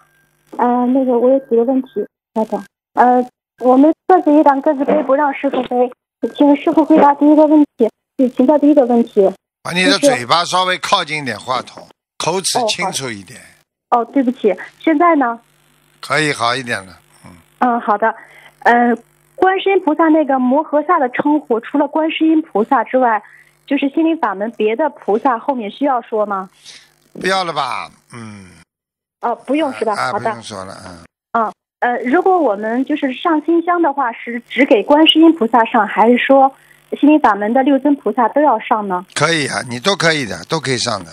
[0.56, 2.64] 呃，那个我有几个问题，稍等。
[2.94, 3.22] 呃，
[3.60, 5.92] 我们各自一档，各自背，不让师傅背。
[6.34, 9.30] 请师傅回答第一个问题，请请教第一个问题。
[9.62, 11.86] 把你的嘴巴稍微靠近一点话筒，
[12.18, 13.40] 口齿清楚一点，
[13.90, 15.38] 哦，对不起，现在呢？
[16.00, 16.96] 可以好一点了。
[17.24, 18.14] 嗯，嗯好的。
[18.60, 18.96] 呃，
[19.34, 23.22] 观世音菩萨那个摩诃萨的称呼，除了观世音菩萨之外，
[23.66, 26.48] 就是心灵法门别的菩萨后面需要说吗？
[27.20, 27.90] 不要了吧？
[28.12, 28.50] 嗯。
[29.22, 29.94] 哦，不用是吧？
[29.94, 30.42] 啊，好的不用。
[30.42, 31.52] 说了，嗯嗯。
[31.80, 36.54] 呃，如果我们就是上新香的话，是只给观世音菩萨上，还是说
[36.98, 39.04] 心灵法门的六尊菩萨都要上呢？
[39.14, 41.12] 可以啊，你都可以的，都可以上的。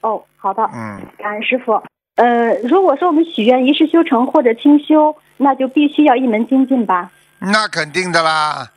[0.00, 1.82] 哦，好的，嗯，感恩师傅。
[2.16, 7.10] 呃，如果说我们许愿一世修成或者清修，那就必须要一门精进吧？
[7.38, 8.70] 那肯定的啦，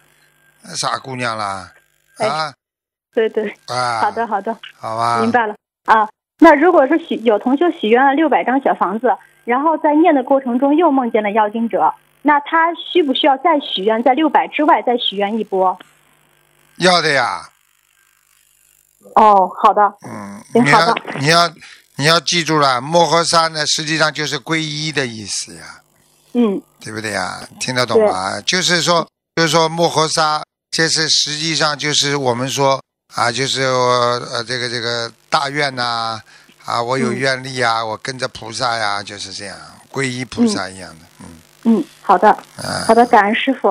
[0.76, 1.72] 傻姑娘啦，
[2.18, 2.54] 哎啊
[3.14, 5.56] 对对，啊，好的，好的，好吧，明白了
[5.86, 6.08] 啊。
[6.40, 9.14] 那如果说许有同修许愿了六百张小房子，
[9.46, 15.78] 然后在念的过程中又梦见了妖精者，那他需不需要再许愿，在六百之外再许愿一波？
[16.78, 17.50] 要的呀，
[19.16, 21.54] 哦，好的，嗯，行你要你要
[21.98, 25.82] 你要记住了，摩诃萨呢，实际上就是皈依的意思呀，
[26.34, 27.48] 嗯，对不对呀？
[27.60, 28.42] 听得懂吗？
[28.42, 32.82] 就是说，就是说摩诃萨，这是实际上就是我们说
[33.14, 36.22] 啊，就是呃这个这个大愿呐、啊，
[36.84, 39.56] 我有嗯愿力啊，我跟着菩萨呀，就是这样，
[39.92, 41.26] 皈依菩萨一样的，嗯
[41.78, 43.70] 嗯，好的，啊好，的，感恩师傅。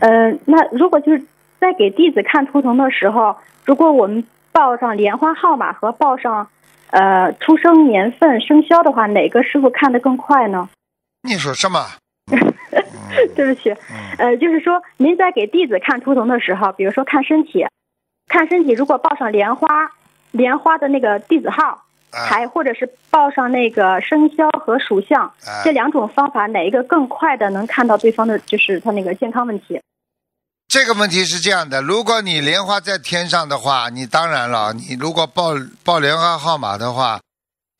[0.00, 1.24] 呃，那如果就是
[1.58, 6.48] 在给弟子看图腾的时候，如果我们报上莲花号码和报上
[6.90, 10.68] 呃出生年份、生肖的话，哪个师傅看得更快呢？
[11.22, 11.86] 你说什么？
[13.34, 17.66] 对不起，嗯呃，就是说您在给弟子看图腾的时候，比如说看身体，
[18.28, 19.90] 看身体，如果报上莲花，
[20.30, 21.78] 莲花的那个弟子号，啊
[22.12, 29.80] 还或者是报上那个生肖和属相，啊这两种方法哪一个更快的能看到对方的就是他那个健康问题？
[30.68, 37.20] 这个问题是这样的，如果你莲花在天上的话，你当然了，你如果报报莲花号码的话，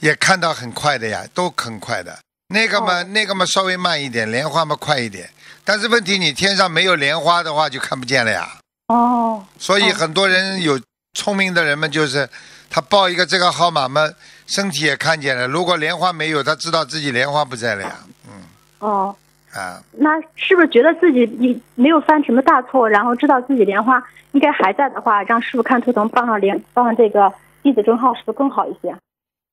[0.03, 2.19] 也看到很快的呀，都很快的。
[2.53, 5.31] 那个嘛，哦那个嘛稍微慢一点，莲花嘛快一点。
[5.65, 8.49] 但是问题你天上没有莲花的话，就看不见了呀。
[8.89, 10.81] 哦，所以哦很多人有
[11.15, 12.29] 聪明的人们，就是
[12.71, 14.09] 他报一个这个号码嘛，
[14.47, 15.47] 身体也看见了。
[15.49, 17.99] 如果莲花没有，他知道自己莲花不在了呀。
[18.29, 18.43] 嗯
[18.79, 19.15] 哦，
[19.53, 24.03] 啊，那是不是觉得自己你没有犯什么大错，然后知道自己莲花
[24.33, 27.31] 应该还在的话，让师傅看图腾报上莲报上这个
[27.63, 28.97] 弟子证号，是不是更好一些？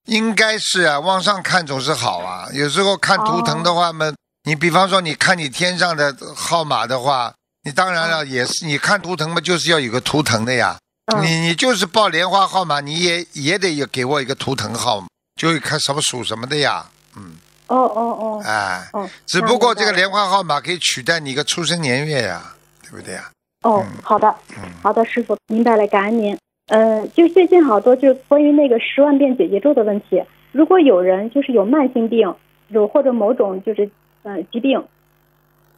[0.06, 2.47] 应该是啊，往上看总是好啊。
[2.53, 10.77] 有时候看图腾的话嘛，你比方说你看你天上的号码的话，你当然了也是你看图腾嘛，就是要有个图腾的呀。
[11.15, 16.86] 嗯你你就是报莲花号码，你也也得有给我一个图腾号码，就看什么属什么的呀。
[17.15, 22.41] 嗯，哦哦哦哎，哦，只不过这个莲花号码可以取代你一个出生年月呀，
[22.84, 23.32] 对不对呀？
[23.63, 26.38] 哦嗯，好的，嗯，好的，师傅明白了，感恩您。
[26.67, 30.22] 呃，就最近好多就是关于那个十万遍解结咒的问题。
[30.52, 32.36] 如果有人就是有慢性病，
[32.67, 33.89] 有或者某种就是
[34.24, 34.84] 呃疾病，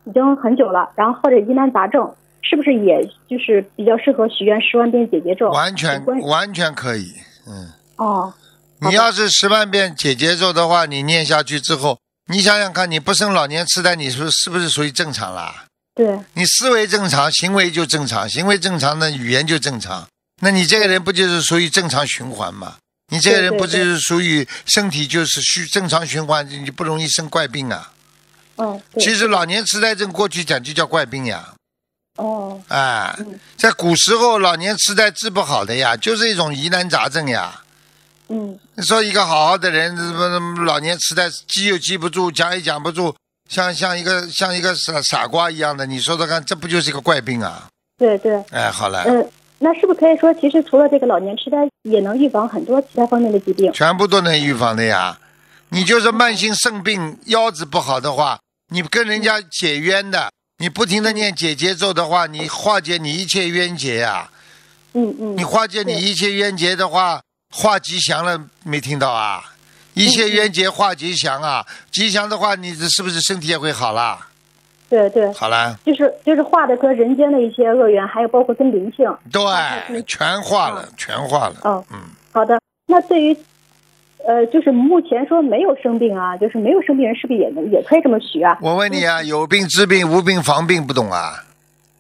[0.06, 5.50] 已经很久了，然后或者疑难杂症，是不是也就是比较适合许愿十万遍姐姐咒？
[5.52, 7.14] 完全完全可以。
[7.48, 8.34] 嗯，哦，
[8.80, 15.66] 你要是十万遍姐姐咒的话，你念下去之后，你想想看，你不生老年痴呆，你说是不是属于正常啦？
[15.96, 20.08] 对，你思维正常，行为就正常，行为正常呢，语言就正常。
[20.42, 22.78] 那你这个人不就是属于正常循环吗？
[23.12, 27.92] 你这个人不就是属于身体就是虚正常循环，你不容易生怪病啊？
[28.58, 31.54] 嗯，对，其实老年痴呆症过去讲就叫怪病呀，
[32.20, 37.62] 哦，哎嗯，在古时候老年痴呆治不好的呀，就是一种疑难杂症呀。
[38.28, 39.96] 嗯，你说一个好好的人，
[40.66, 43.16] 老年痴呆，记又记不住，讲也讲不住，
[43.50, 47.68] 像像一个像一个傻傻瓜一样的，你说说看，这不就是一个怪病啊？
[47.98, 49.28] 对对，哎，好了，嗯、
[49.60, 53.72] 那是不是可以说，其实除了这个老年痴呆，也能预防很多其他方面的疾病？
[53.74, 55.18] 全部都能预防的呀。
[55.70, 58.40] 你就是慢性肾病，腰子不好的话，
[58.74, 64.30] 你跟人家解冤的，你不停的念解结咒的话，你化解你一切冤结呀。
[64.94, 69.42] 嗯嗯，你化解你一切冤结的话，化吉祥了，没听到啊？
[69.94, 74.28] 一嗯切冤结化吉祥啊，吉祥的话，你这是不是身体也会好啦？
[74.90, 79.06] 对对，好了，就是就是化的和人间的一些恶缘，还有包括跟灵性。
[79.32, 81.56] 对，全化了，全化了。
[81.62, 82.00] 哦，嗯，
[82.34, 82.60] 好的。
[82.86, 83.38] 那对于，
[84.30, 88.60] 呃，就是目前说没有生病啊，就是没有生病人，是不是也能也可以这么许啊？
[88.62, 91.44] 我问你啊，有病治病，无病防病，不懂啊？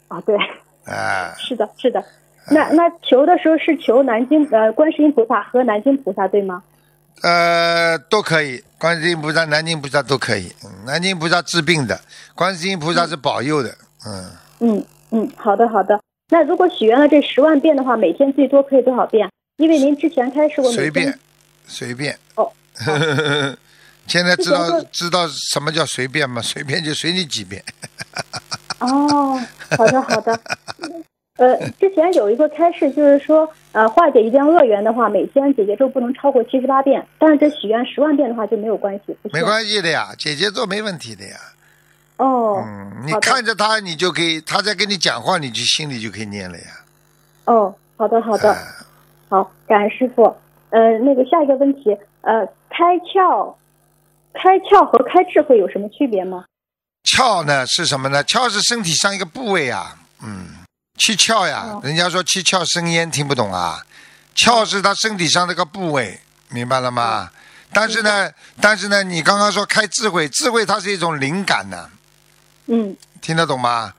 [0.09, 0.37] 啊，对，
[0.85, 2.03] 哎，是的，是的。
[2.51, 6.61] 那那求的时候是求南京呃观世音菩萨和南京菩萨对吗？
[7.23, 10.51] 呃，都可以，观世音菩萨、南京菩萨都可以。
[10.63, 11.99] 嗯，南京菩萨治病的，
[12.35, 13.69] 观世音菩萨是保佑的。
[14.05, 15.99] 嗯，嗯嗯，好的好的。
[16.29, 19.27] 那如果许愿了这十万遍的话，每天最多可以多少遍？
[19.57, 21.17] 因为您之前开始我随便，
[21.69, 22.17] 随便。
[22.35, 22.51] 哦。
[24.07, 26.41] 现在知道知道什么叫随便吗？
[26.43, 27.63] 随便就随你几遍。
[28.79, 29.39] 哦，
[29.77, 30.39] 好的好的。
[31.37, 39.43] 呃，之前有一个开示，就是说，呃，化解一件恶缘的话，每天姐姐咒不能超过七十八遍，但是这许愿十万遍的话就没有关系，没。
[39.43, 41.37] 关系的呀，姐姐做没问题的呀。
[42.17, 46.65] 哦，嗯，你看着他，你就可以，他在跟你讲话，你就心里就可以念了呀。
[47.45, 48.57] 哦，好的好的，哎
[49.29, 50.35] 好，感恩师傅。
[50.69, 53.55] 呃，那个下一个问题，呃，开窍，
[54.33, 56.45] 开窍和开智慧有什么区别吗？
[57.03, 58.23] 窍呢是什么呢？
[58.23, 60.47] 窍是身体上一个部位啊，嗯，
[60.97, 63.83] 七窍呀，哦人家说七窍生烟，听不懂啊？
[64.35, 67.29] 窍是他身体上那个部位，明白了吗？
[67.71, 71.89] 但是呢，但是呢，你刚刚说开智慧，智慧它是一种灵感呢，
[72.67, 73.93] 嗯听得懂吗？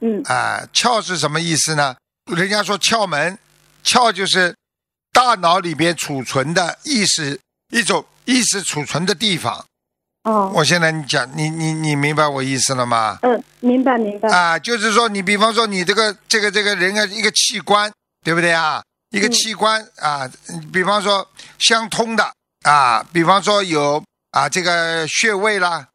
[0.00, 1.94] 嗯啊，窍是什么意思呢？
[2.34, 3.38] 人家说窍门，
[3.84, 4.54] 窍就是
[5.12, 7.38] 大脑里边储存的意识，
[7.70, 9.64] 一种意识储存的地方。
[10.24, 13.18] 哦，我现在你讲，你你你明白我意思了吗？
[13.22, 14.28] 嗯，明白明白。
[14.30, 17.92] 啊，就是说你比方说你这个这个这个人的，一个器官，
[18.24, 18.82] 对不对啊？
[19.10, 20.30] 一个嗯器官啊，
[20.72, 25.86] 比方说相通的啊，比方说有啊这个穴位啦，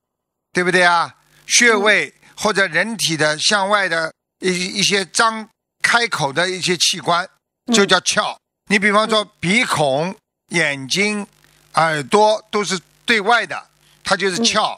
[0.52, 1.16] 对不对啊？
[1.46, 5.48] 穴位或者人体的向外的一一些张
[5.82, 7.28] 开口的一些器官，
[7.74, 8.36] 就叫窍。
[8.68, 10.16] 你比方说鼻孔、
[10.50, 11.26] 眼睛、
[11.74, 13.62] 耳朵都是对外的，
[14.04, 14.78] 它就是窍。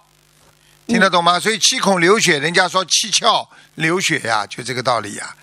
[0.88, 1.40] 听得懂吗？
[1.40, 5.36] 所以七孔流血，人家说七窍流血呀、就这个道理呀、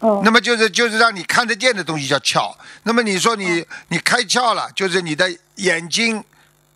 [0.00, 2.54] 哦，那么就是就是让你看得见的东西叫窍。
[2.82, 6.22] 那么你说你你开窍了，就是你的眼睛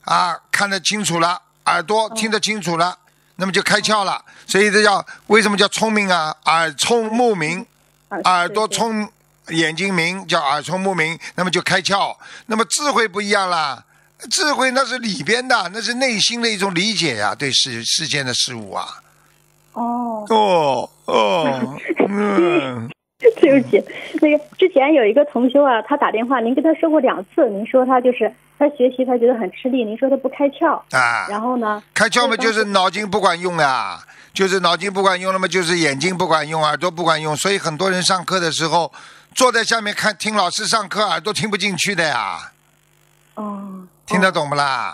[0.05, 2.97] 啊看得清楚了，耳朵听得清楚了，
[3.37, 4.25] 那么就开窍了。
[4.47, 6.35] 所以这叫为什么叫聪明啊？
[6.47, 7.61] 耳聪目明，
[8.09, 9.07] 啊耳朵聪，
[9.51, 12.17] 眼睛明，叫耳聪目明，那么就开窍。
[12.47, 13.85] 那么智慧不一样啦，
[14.31, 18.87] 智慧那是里边的，那是内心的一种理解呀、对世世间的事物啊。
[19.73, 21.79] 哦，哦哦，
[22.09, 22.89] 嗯，
[23.41, 23.81] 对不起，
[24.21, 34.01] 那个之前有一个同修啊，他打电话，您跟他说过两次，您说他就是他学习他觉得很吃力，您说他不开窍，啊，然后呢，开窍嘛，就是脑筋不管用呀，
[34.35, 38.93] 就是脑筋不管用那么，就是眼睛不管用，耳朵不管用，所以很多人上课的时候
[39.39, 42.51] 坐在下面看听老师上课，耳朵听不进去的呀，
[43.37, 44.93] 哦，听得懂不啦？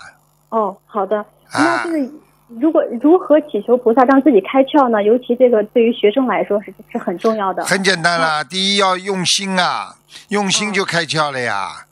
[0.50, 1.24] 哦，好的，啊
[1.54, 2.12] 那就是
[2.60, 5.02] 如果如何祈求菩萨让自己开窍呢？
[5.02, 7.64] 尤其这个对于学生来说是是很重要的。
[7.64, 9.96] 很简单啦，第一要用心啊，
[10.28, 11.86] 用心就开窍了呀。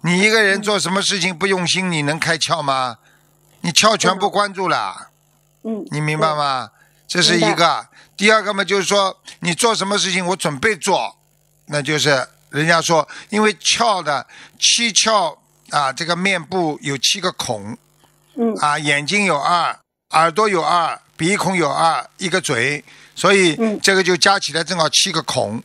[0.00, 2.96] 你一个人做什么事情不用心，你能开窍吗？
[3.60, 5.08] 你窍全部关住了。
[5.64, 6.70] 嗯，你明白吗？
[7.06, 7.88] 这是一个。
[8.16, 11.14] 第二个嘛，就是说你做什么事情，我准备做，
[11.72, 14.26] 那就是人家说，因为窍的
[14.58, 15.36] 七窍
[15.70, 17.78] 啊，这个面部有七个孔
[18.34, 19.78] 嗯啊，眼睛有二，
[20.10, 25.62] 耳朵有二，鼻孔有二，一个嘴，所以嗯这个就加起来正好七个孔，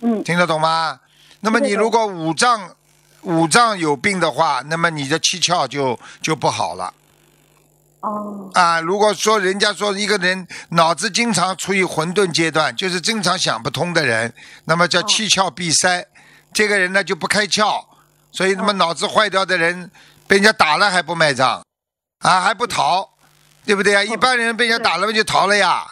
[0.00, 1.00] 嗯听得懂吗？
[1.40, 2.70] 那么你如果五脏
[3.22, 6.94] 五脏有病的话，那么你的七窍就就不好了。
[8.02, 8.50] 哦。
[8.54, 14.32] 啊，如果说人家说一个人脑子经常处于混沌阶段，就是经常想不通的人，
[14.64, 16.06] 那么叫七窍闭塞，
[16.52, 17.84] 这个人呢就不开窍，
[18.30, 19.90] 所以那么脑子坏掉的人，
[20.26, 21.64] 被人家打了还不卖账，
[22.18, 23.08] 啊还不逃，
[23.64, 24.04] 对不对呀？
[24.04, 25.86] 一般人被人家打了嘛就逃了呀，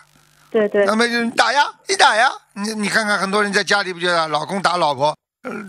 [0.51, 5.17] 对对那么就打呀，你打呀，你你看看很多人在家里不觉得老公打老婆，呃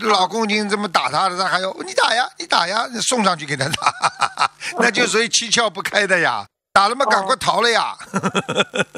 [0.00, 3.94] 老公已经这么打他了，他还要你打呀，你打呀，送上去给他打，
[4.78, 6.44] 那就属于七窍不开的呀，
[6.74, 7.96] 打了嘛赶快逃了呀。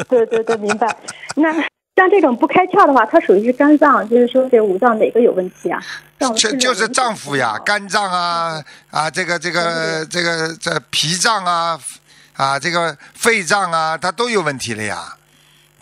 [0.09, 0.97] 对对对，明白。
[1.37, 5.81] 那像这种不开窍的话，它属于是肝脏，就是说这五脏哪个有问题啊？
[6.19, 8.61] 让我们这就是脏腑呀，肝脏啊
[8.91, 11.79] 啊，这个这个这个这脾脏啊
[12.33, 15.17] 啊，这个肺脏啊，它都有问题了呀。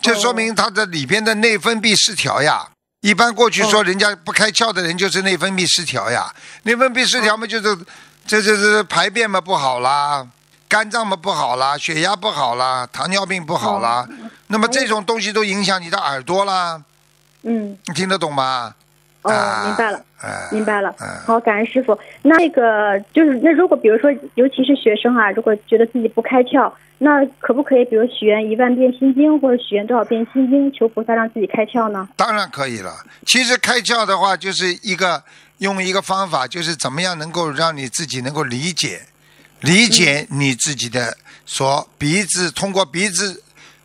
[0.01, 2.67] 就说明它的里边的内分泌失调呀。
[3.03, 6.33] 一般过去说人家不开窍的人就是内分泌失调呀，
[6.63, 7.77] 内分泌失调嘛就是
[8.25, 10.25] 这这这排便嘛不好啦，
[10.69, 14.07] 肝脏嘛不好啦，血压不好啦，糖尿病不好啦，
[14.47, 16.81] 那么这种东西都影响你的耳朵啦，
[17.41, 18.73] 嗯，你听得懂吗？
[19.23, 19.97] 哦，啊明白了。
[20.21, 21.99] 哎明白了嗯，好，感恩师傅。
[22.21, 32.07] 那个就是，那如果比如说，尤其是学生啊，如果觉得自己不开窍，那可不可以，比如许愿一万遍心经，或者许愿多少遍心经，求菩萨让自己开窍呢？
[32.15, 32.93] 当然可以了。
[33.25, 35.21] 其实开窍的话，就是一个
[35.57, 39.01] 用一个方法，就是怎么样能够让你自己能够理解，
[39.59, 43.42] 理解你自己的所鼻子通过鼻子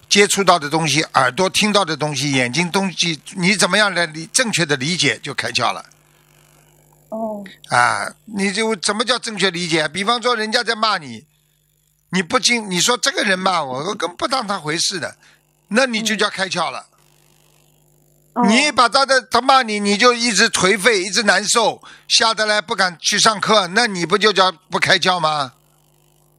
[0.08, 5.84] 接触到的东西，耳朵听到的东西，眼睛东西，你怎么样来理正确的理解，就开窍了。
[7.10, 9.86] 哦，啊，你就怎么叫正确理解？
[9.88, 11.24] 比方说，人家在骂你，
[12.10, 15.16] 你不经你说这个人骂我，我根本不当他回事的，
[15.68, 16.80] 那你就叫开窍了。
[18.34, 25.52] 哦你把他的他骂你，你就一直颓废，一直难受，吓得来不敢去上课，那你不就叫不开窍吗？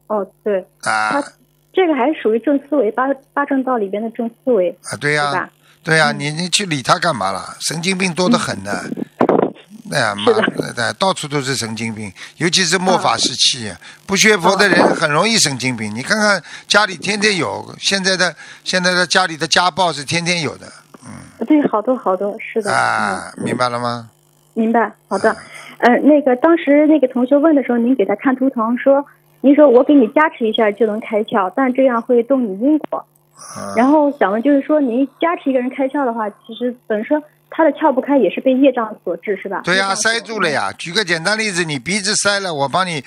[0.08, 1.34] 哦，对，啊他
[1.80, 5.50] 这个还是属于正思维，八八正道里边的正思维，啊，对呀、
[5.82, 7.56] 对呀、你你去理他干嘛了？
[7.62, 8.84] 神经病多得很呢。
[9.90, 10.26] 哎呀妈，
[10.74, 13.74] 对，到处都是神经病，尤其是末法时期，
[14.06, 15.90] 不学佛的人很容易神经病。
[15.96, 20.68] 你看看家里天天有，现在的现在的家里的家暴是天天有的
[21.06, 24.10] 嗯对，好多好多，是的，嗯，啊，明白了吗？
[24.54, 25.34] 明白，好的。
[25.78, 29.06] 呃，那个当时那个同学问的时候，您给他看图腾说，
[29.42, 33.00] 您说我给你加持一下就能开窍，但这样会动你因果。
[33.00, 39.62] 啊然后想问就是说，您加持一个人开窍的话，其实本身他的窍不开也是被业障所致，是吧？
[39.64, 40.74] 对呀、塞住了呀。
[40.78, 43.02] 举个简单例子，你鼻子塞了，我帮你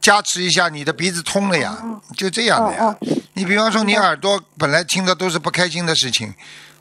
[0.00, 1.78] 加持一下，你的鼻子通了呀，
[2.14, 2.84] 就这样的呀。
[2.84, 2.96] 哦
[3.36, 6.32] 你比方说，你耳朵本来听的都是不开心的事情，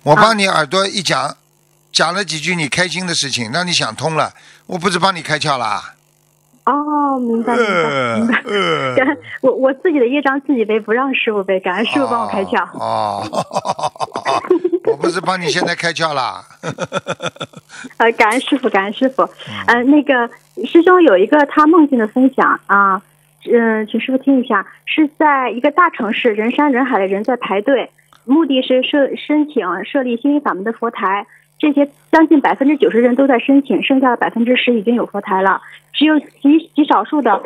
[0.04, 1.36] 我帮你耳朵一讲，
[1.92, 4.32] 讲了几句你开心的事情，让你想通了，
[4.68, 5.96] 我不是帮你开窍啦？
[6.66, 8.42] 哦，明白明白明白。
[8.46, 12.64] 呃感恩我我自己的业障自己背，不让师傅背，感恩师傅帮我开窍。
[12.80, 13.22] 哦，
[14.88, 16.42] 我不是帮你现在开窍啦？
[17.98, 19.28] 呃，感恩师傅，感恩师傅。
[19.68, 20.30] 呃，那个
[20.66, 23.02] 师兄有一个他梦境的分享啊，
[23.52, 27.92] 嗯、请师傅听一下，是在一个大城市，人山人海的人在排队，
[28.24, 31.28] 目的是设申请设立心灵法门的佛台。
[31.64, 35.62] 这些将近百分之九十人都在申请，剩下的百分之十已经有佛台了，
[35.94, 37.42] 只有极极少数的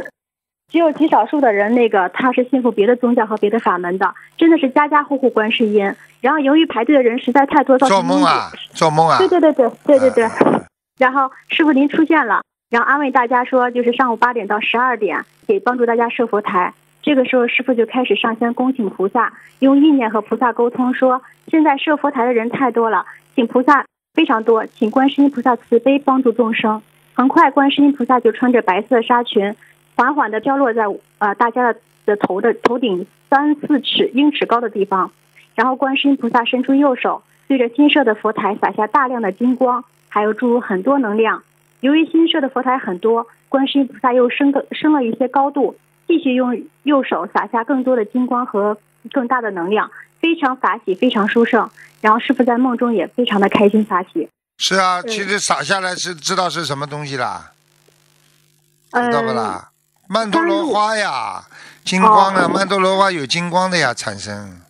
[0.71, 5.93] 只有极少数的人，那个他是信奉别的宗教和别的法门的，真的是家家户户观世音。
[6.19, 9.19] 然后由于排队的人实在太多，造成做梦啊做梦啊！
[9.19, 10.23] 对对对对对对对。
[10.23, 10.31] 啊
[10.97, 12.41] 然后师傅您出现了，
[12.71, 16.73] 然后安慰大家说，就是上午八点到十二点，给帮助大家设佛台。
[17.03, 23.05] 这个时候，师傅就开始上香恭请菩萨，用意念和菩萨沟通说，现在设佛台的人太多了，
[23.35, 23.85] 请菩萨
[24.17, 26.81] 非常多，请观世音菩萨慈悲帮助众生。
[27.13, 29.53] 很快，观世音菩萨就穿着白色纱裙，
[29.95, 30.85] 缓缓地飘落在
[31.19, 35.11] 呃大家的的头的头顶三四尺英尺高的地方。
[35.53, 41.43] 然后，观世音菩萨伸出右手，对着新设的佛台洒下大量的金光，还有注入很多能量。
[41.81, 45.75] 由于新设的佛台很多，观世音菩萨又升个升了一些高度，
[46.07, 48.79] 继续用右手洒下更多的金光和
[49.11, 51.69] 更大的能量，非常法喜，非常殊胜。
[52.01, 54.29] 然后师傅在梦中也非常的开心法喜。
[54.57, 57.51] 是啊，其实洒下来是知道是什么东西啦，
[58.91, 59.69] 呃知道不啦？
[60.07, 61.43] 曼陀罗花呀，
[61.83, 64.61] 金光啊，哦曼陀罗花有金光的呀，产生。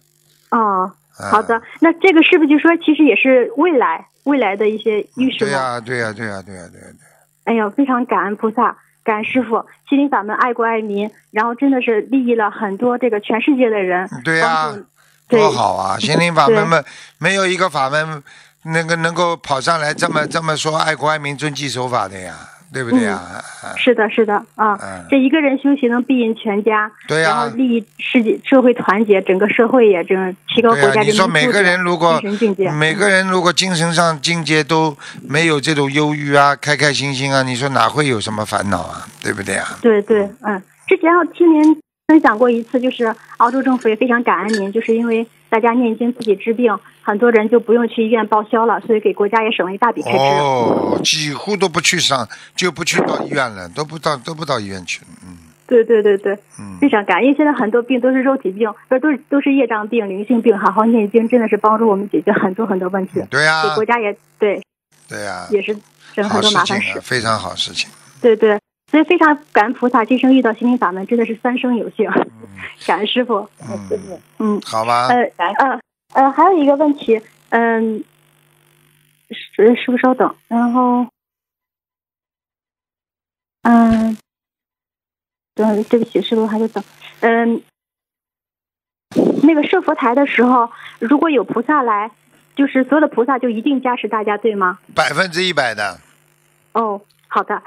[0.52, 5.50] 哦，啊好的，那这个是不是就说其实也是未来未来的一些预示吗？
[5.50, 6.88] 对呀，对呀，对呀，对呀，对呀。
[7.46, 14.10] 哎呀，非常感恩菩萨，感恩师傅，心灵法门爱国爱民，然后真的是利益了很多这个全世界的人。
[14.24, 14.74] 对呀、
[15.28, 15.98] 多好啊！
[16.00, 16.84] 心灵法门们
[17.18, 18.24] 没有一个法门
[18.64, 22.36] 那个能够跑上来这么这么说爱国爱民、遵纪守法的呀，
[22.74, 23.14] 对不对呀？
[23.14, 23.44] 啊
[23.78, 32.22] 是的，是的啊，嗯这一个人修行能庇荫全家，对呀然后利益世界社会团结，整个社会也这个提高国家人民你说每个人如果
[32.78, 39.08] 每个人如果精神上境界都没有这种忧郁啊、开开心心啊，你说哪会有什么烦恼啊？
[39.22, 39.78] 对不对啊？
[39.82, 50.18] 对对，嗯，之前我听您分享过一次，就是澳洲政府也非常感恩您，就是因为大家念经自己治病，很多人就不用去医院报销了，所以给国家也省了一大笔开支。
[50.18, 55.08] 哦，几乎都不去上，就不去到医院了，都不到都不到医院去了。
[55.26, 55.38] 嗯
[55.68, 64.64] 对对对对，嗯非常感恩，因为现在很多病都是肉体病，不是都是都是业障病、灵性病，好好念经真的是帮助我们解决很多很多问题，对呀、给国家也对
[65.10, 65.76] 对呀、也是
[66.16, 67.02] 省好很多麻烦事。
[67.02, 67.90] 非常好事情。
[68.22, 68.58] 对对，
[68.90, 72.10] 所以非常感恩菩萨，今生遇到心灵法门真的是三生有幸，
[72.88, 73.50] 感恩师傅。
[73.60, 75.08] 嗯，嗯，好吧。
[75.08, 75.80] 呃呃
[76.14, 78.04] 呃，还有一个问题，嗯，
[79.30, 81.06] 师师傅稍等，然后，
[83.64, 84.18] 嗯，
[85.54, 86.82] 等，对不起，师傅还得等，
[87.20, 87.62] 嗯，
[89.44, 92.10] 那个设佛台的时候，如果有菩萨来，
[92.56, 94.80] 就是所有的菩萨就一定加持大家，对吗？
[94.96, 96.00] 百分之一百的，
[96.72, 97.62] 哦，好的。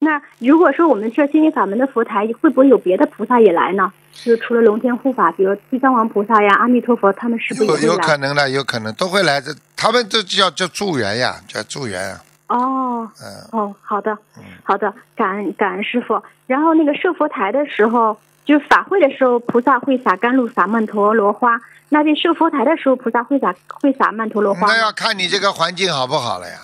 [0.00, 3.92] 那如果说我们设心灵法门的佛台，会不会有别的菩萨也来呢？
[4.12, 7.98] 就除了龙天护法，比如地藏王菩萨呀、阿弥陀佛，他们是不是也有有？
[7.98, 12.20] 可能的，有可能都会来这，他们这叫叫助缘呀，叫助缘呀。
[12.48, 16.20] 哦嗯，哦，好的嗯，好的，感恩感恩师傅。
[16.46, 21.60] 然后那个设佛台的时候，就是法会的时候，菩萨会撒甘露、撒曼陀罗花。
[21.90, 24.66] 那这设佛台的时候，菩萨会撒会撒曼陀罗花？
[24.68, 26.56] 那要看你这个环境好不好了呀。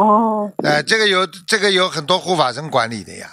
[0.00, 3.26] 哦，哎、这个有这个有很多护法神管理的呀，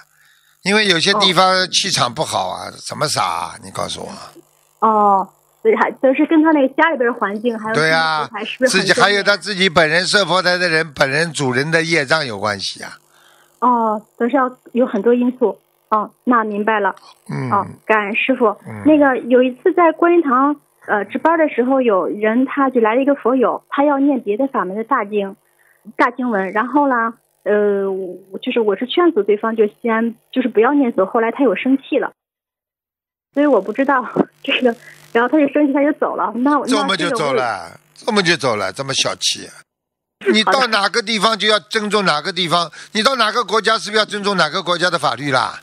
[0.63, 3.55] 因为有些地方气场不好啊，怎么撒、啊？
[3.63, 4.85] 你告诉我。
[4.85, 5.27] 哦，
[5.63, 12.91] 对，还都是跟他那个家里边的环境，还有对呀、呀、佛台是不是自己还有他自己本人设佛台的人，本人主人的业障有关系啊。
[13.59, 15.57] 哦，都是要有很多因素。
[15.89, 16.93] 哦，那明白了。
[17.29, 18.47] 嗯，哦，感恩师傅。
[18.67, 20.53] 嗯那个有一次在观音堂
[20.85, 25.33] 呃值班的时候，有人他就来了一个佛友，他要念别的法门的大经
[25.95, 27.13] 大经文，然后呢，
[27.43, 32.11] 呃，我就是我是劝阻对方就先就是不要念走，后来他有生气了，
[33.33, 34.05] 所以我不知道
[34.43, 34.75] 这个，
[35.13, 39.53] 然后他就生气他就走了，那我这么就走了，这么就走了，这么小气、啊。
[40.31, 45.61] 你到哪个地方就要尊重哪个地方，你到哪个国家是不是要尊重哪个国家的法律啦？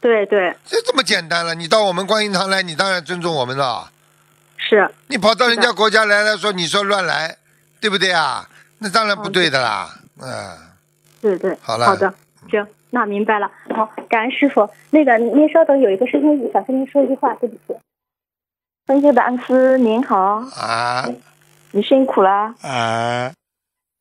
[0.00, 1.54] 对对这这么简单了。
[1.54, 3.90] 你到我们观音堂来，你当然尊重我们了。
[4.58, 7.38] 是你跑到人家国家来了，说你说乱来，
[7.80, 8.46] 对不对啊？
[8.84, 9.48] 那当然不对。
[9.48, 9.88] 的啦。
[10.20, 10.28] 嗯，
[11.22, 11.86] 对对，好了。
[11.86, 12.12] 好的，
[12.50, 13.50] 行，那明白了。
[13.74, 14.68] 好，感恩师傅。
[14.90, 17.80] 那个您稍等，有一个事情想跟您说一句话，对不起。
[18.86, 21.08] 尊敬的恩师您好，啊。
[21.72, 23.32] 你辛苦了，啊，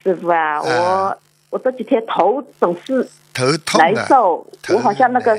[0.04, 1.18] 师傅啊，嗯我
[1.52, 3.04] 我这几天头总是
[3.34, 5.36] 头痛啊，难受，我好像那个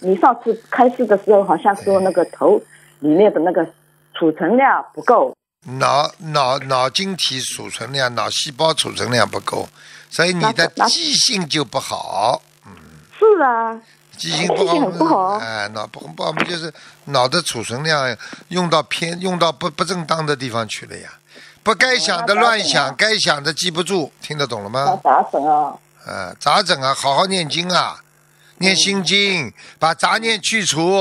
[0.00, 2.62] 你上次开示的时候好像说那个头
[3.00, 3.66] 里面的那个
[4.14, 5.34] 储存量不够，
[5.64, 9.68] 脑脑脑晶体储存量、脑细胞储存量不够，
[10.10, 12.42] 所以你的记性就不好。
[12.66, 12.72] 嗯
[13.18, 13.80] 是啊，
[14.16, 16.72] 记性不好，记性很不好哎，脑不不好，就是
[17.04, 18.16] 脑的储存量
[18.48, 21.08] 用到偏用到不不正当的地方去了呀。
[21.62, 24.98] 不该想的乱想，该想的记不住，听得懂了吗？
[25.04, 25.72] 咋整啊？
[26.04, 26.92] 啊，咋整啊？
[26.92, 28.02] 好好念经啊！
[28.58, 31.00] 念心经，把杂念去除。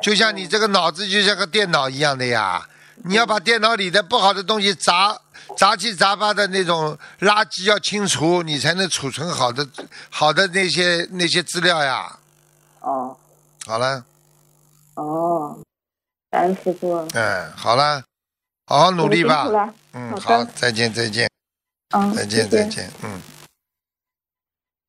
[0.00, 2.64] 就像你这个脑子就像个电脑一样的呀，
[3.04, 5.18] 你要把电脑里的不好的东西杂
[5.56, 9.66] 杂七杂八的那种垃圾要清除，你才能储存好的
[10.10, 12.18] 好的那些那些资料呀。
[12.80, 13.16] 哦。
[13.66, 14.02] 好了，
[14.94, 15.58] 哦，
[16.30, 18.02] 感恩师傅，嗯，好了，
[18.64, 19.46] 好好努力吧。
[19.92, 21.28] 嗯，好，再见，再见，
[21.94, 23.20] 嗯，再见，再见，嗯。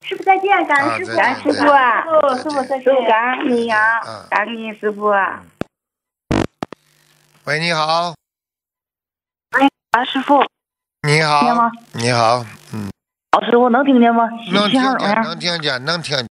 [0.08, 1.58] 师傅再见，感啊恩师傅，感恩师傅
[2.38, 3.10] 师傅再师傅见。
[3.10, 5.44] 感恩你呀嗯，感恩你师傅啊，
[7.50, 8.14] 喂，你好，
[9.90, 10.40] 啊，师傅，
[11.02, 12.46] 你听见好吗，你好，
[12.76, 12.92] 嗯，
[13.32, 14.30] 老师傅能听见吗？
[14.54, 15.24] 能听见？
[15.24, 16.28] 能听见，能听见。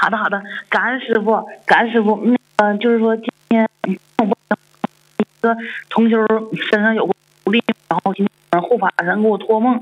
[0.00, 2.18] 好的，好的，感恩师傅，感恩师傅。
[2.24, 4.24] 那个就是说，今天嗯我
[5.18, 5.54] 一个
[5.90, 6.16] 同修
[6.70, 7.12] 身上有个
[7.44, 9.78] 狐狸，然后今天护法神给我托梦，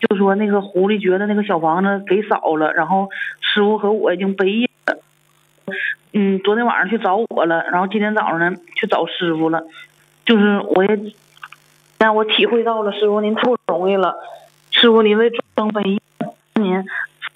[0.00, 3.08] 就说那个狐狸觉得那个小房子给少了，然后
[3.40, 4.98] 师傅和我已经背业了。
[6.12, 9.62] 嗯，昨天晚上去找我了，然后今天早上呢去找师傅了，
[10.30, 10.96] 就是我也
[11.98, 14.14] 让我体会到了师傅您太不容易了，
[14.70, 16.00] 师傅您为众生背业，
[16.54, 16.84] 您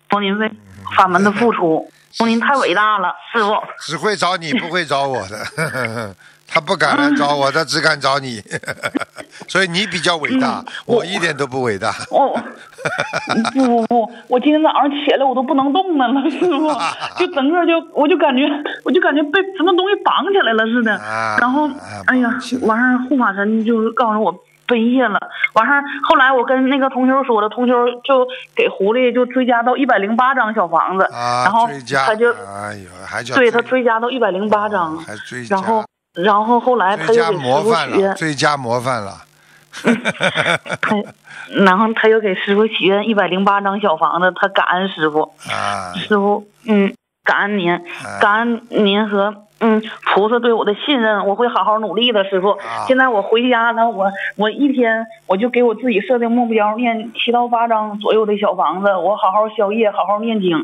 [0.09, 0.49] 说您为
[0.97, 3.53] 法门的付出，说您太伟大了，师傅。
[3.83, 6.15] 只会找你，不会找我的。
[6.55, 8.41] 他不敢来找我，他只敢找你。
[9.49, 11.91] 所以你比较伟大，我一点都不伟大。
[12.11, 12.33] 哦，
[13.53, 16.71] 不不不，我今天早上起来我都不能动弹了，师傅，
[17.19, 18.45] 就整个就我就感觉
[18.85, 21.75] 我就感觉被什么东西绑起来了似的，啊然后啊
[22.07, 22.31] 哎呀
[22.63, 24.33] 完事儿护法神就告诉我
[24.67, 25.19] 背业了，
[25.55, 27.75] 完事儿后来我跟那个同修说了，同修
[28.05, 31.69] 就给狐狸就追加到一百零八张小房子，啊，然后
[32.07, 35.85] 他就哎呦，还叫对他追加到一百零八张，还追加，然后
[36.15, 39.13] 然后后来他又给师傅许愿，最佳模范了。
[40.81, 40.97] 他
[41.65, 45.33] 然后他又给师傅许愿一百零八张小房子，他感恩师傅。
[45.51, 46.95] 啊，师傅，嗯，
[47.25, 47.83] 感恩您，啊
[48.21, 49.83] 感恩您和嗯
[50.15, 52.51] 菩萨对我的信任，我会好好努力的，师傅。
[52.51, 60.57] 啊现在我回家呢，我我一天我就给我自己设定目标，念七到八张左右的小房子，我好好宵夜，好好念经。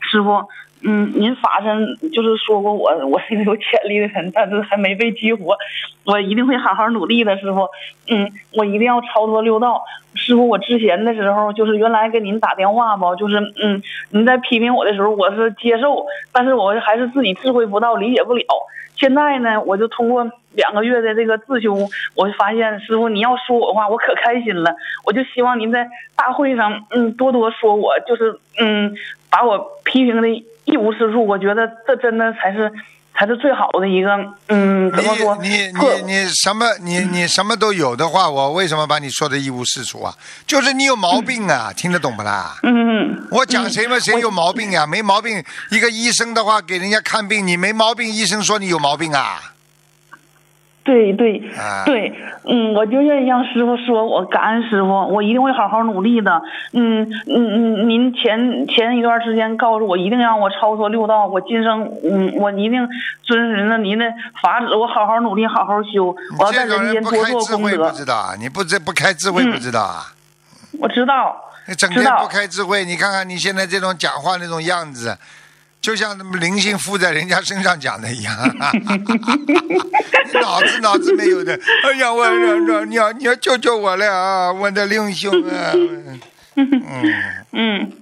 [0.00, 0.48] 师傅，
[0.86, 5.56] 嗯，您法身就是说过我 我是一个有潜力的人，但是还没被激活，
[6.04, 7.66] 我一定会好好努力的，师傅。
[8.08, 9.82] 嗯，我一定要超脱六道。
[10.14, 18.44] 师傅，我之前的时候就是原来给您打电话吧，就是嗯，您在批评我的时候，我是接受，但是我还是自己智慧不到，理解不了。
[18.96, 21.74] 现在呢，我就通过两个月的这个自修，
[22.14, 24.72] 我就发现师傅你要说我的话，我可开心了。
[25.04, 28.94] 我就希望您在大会上，嗯，多多说我，就是嗯，
[29.30, 30.28] 把我批评的
[30.64, 31.26] 一无是处。
[31.26, 32.72] 我觉得这真的才是
[33.16, 34.10] 才是最好的一个，
[34.48, 35.36] 嗯，怎么说？
[35.40, 35.56] 你你
[36.06, 40.12] 你你什么你你什么都有的话，我为什么把你说的一无是处啊？
[40.46, 42.56] 就是你有毛病啊，听得懂不啦？
[42.64, 44.84] 嗯，我讲谁嘛谁有毛病呀？
[44.84, 49.40] 没毛病，一个医生的话给人家看病，你没毛病，医生说你有毛病啊？
[50.84, 52.12] 对对啊对，
[52.44, 56.42] 嗯，我就愿意让师傅说我感恩师傅，我一定会好好努力的。
[56.72, 62.86] 嗯嗯嗯，您前前一段时间告诉我一定让我超脱六道，我今生嗯我一定
[63.22, 64.04] 遵循着您的
[64.42, 67.90] 法旨，我好好努力，好好修，我要在人间多做功德。
[67.92, 68.34] 知道啊？
[68.38, 70.12] 你不这不开智慧不知道啊？
[70.78, 71.34] 我知道，
[71.66, 75.16] 你整天不开智慧，你看看你现在这种讲话那种样子，
[75.84, 78.34] 就像那么灵性附在人家身上讲的一样，
[78.72, 81.52] 你 脑子脑子没有的。
[81.84, 85.72] 哎呀，我我你要你要救救我了啊，我的灵性啊！
[85.74, 86.20] 嗯，
[87.52, 87.92] 嗯，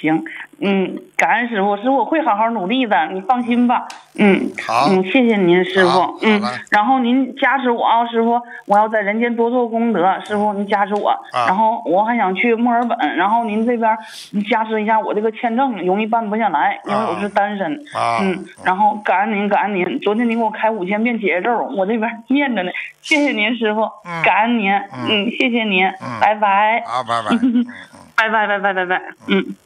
[0.00, 0.20] 行，
[0.62, 3.86] 嗯，感恩师傅，师傅我会好好努力的，你放心吧。
[4.18, 6.18] 嗯，好嗯，谢谢您，师傅。
[6.22, 6.40] 嗯，
[6.70, 11.10] 然后您加持我啊，师傅，我要在人间多做功德，师傅您加持我。
[11.10, 13.96] 啊然后我还想去墨尔本，然后您这边
[14.32, 17.72] 你加持一下我这个签证，容易办不下来，因为我是单身。
[17.94, 19.98] 啊嗯，然后感恩您，感恩您。
[20.00, 22.70] 昨天您给我开五千遍解结咒，我这边念着呢。
[23.00, 24.70] 谢谢您，师傅，嗯感恩您。
[24.72, 26.80] 嗯，谢谢您，嗯拜拜。
[26.80, 27.34] 啊，拜拜。
[27.36, 27.66] 嗯嗯
[28.14, 29.56] 拜拜拜拜拜拜，嗯。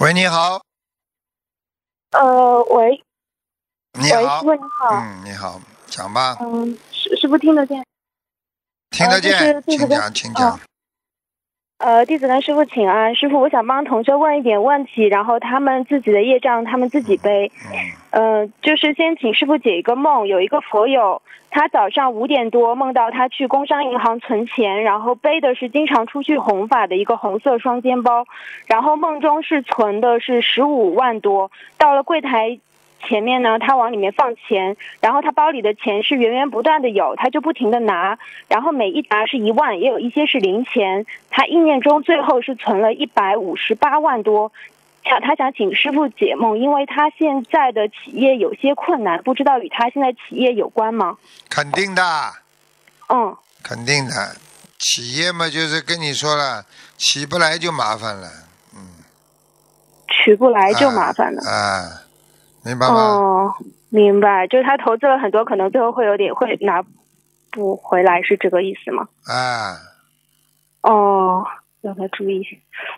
[0.00, 0.62] 喂，你好，
[2.12, 3.04] 呃，喂，喂，
[3.94, 4.40] 你好。
[4.44, 7.84] 师，傅你好，嗯，你好，讲吧，嗯，师师傅听得见？
[8.90, 10.60] 听得见，呃就是请讲，请讲。
[11.78, 13.14] 呃，弟子跟师傅请安。
[13.14, 17.52] 师傅，我想帮同学问一点问题，然后他们自己的业障他们自己背。
[18.10, 28.26] 呃，就是先请师傅解一个梦，有一个佛友，他早上五点多梦到他去工商银行存钱，然后背的是经常出去弘法的一个红色双肩包，
[28.66, 32.58] 然后梦中是存的是十五万多，到了柜台。
[33.06, 38.18] 前面呢，他往里面放钱，然后他包里的钱是源源不断的有，他就不停的拿，
[38.48, 41.06] 然后每一沓是一万，也有一些是零钱。
[41.30, 44.52] 他意念中最后是存了一百五十八万多，
[45.04, 51.16] 想他想请师傅解梦，因为他现在的企业有些困难，不知道与他现在企业有关吗？
[51.48, 52.02] 肯定的，
[53.08, 54.36] 嗯，肯定的。
[54.78, 56.64] 企业嘛，就是跟你说了，
[56.96, 58.28] 起不来就麻烦了，
[58.74, 58.80] 嗯
[60.06, 61.42] 取不来就麻烦了。
[61.42, 62.02] 啊，
[62.68, 62.94] 明白吗？
[62.94, 63.54] 哦，
[63.88, 66.84] 明白，就是他投资了很多，可能最后会有点会拿
[67.50, 69.08] 不回来，是这个意思吗？
[69.26, 69.74] 啊，
[70.82, 71.46] 哦，
[71.80, 72.50] 让他注意一下。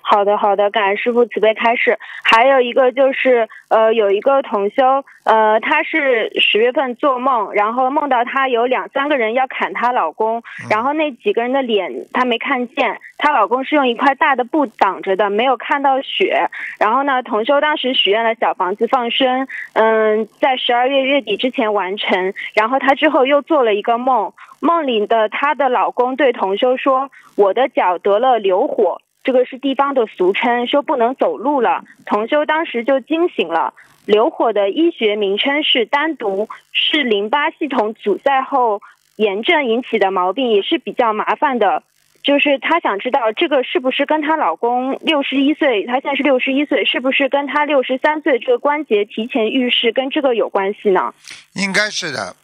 [0.03, 1.99] 好的，好的，感恩师傅慈悲开示。
[2.23, 16.49] 还有一个就是，呃，有一个同修，呃，她是十月份做梦，然后梦到她有两三个人要砍她老公，然后那几个人的脸她没看见，她老公是用一块大的布挡着的，没有看到血。
[16.79, 22.33] 然后呢，同修当时许愿了小房子放生，嗯，在十二月月底之前完成。
[22.55, 31.85] 然后她之后又做了一个梦，梦里的她的老公对同修说：“我的脚得了流火。”这个是地方的俗称，说不能走路了。
[32.07, 33.75] 同修当时就惊醒了。
[34.07, 38.81] 流火的医学名称是单独，是淋巴系统阻塞后
[39.17, 41.83] 炎症引起的毛病，也是比较麻烦的。
[42.23, 51.15] 就是她想知道这个是不是跟她老公六十一岁，她现在是六十一岁，是不是跟她六十三岁这个关节提前预示跟这个有关系呢？
[51.55, 52.35] 应该是的。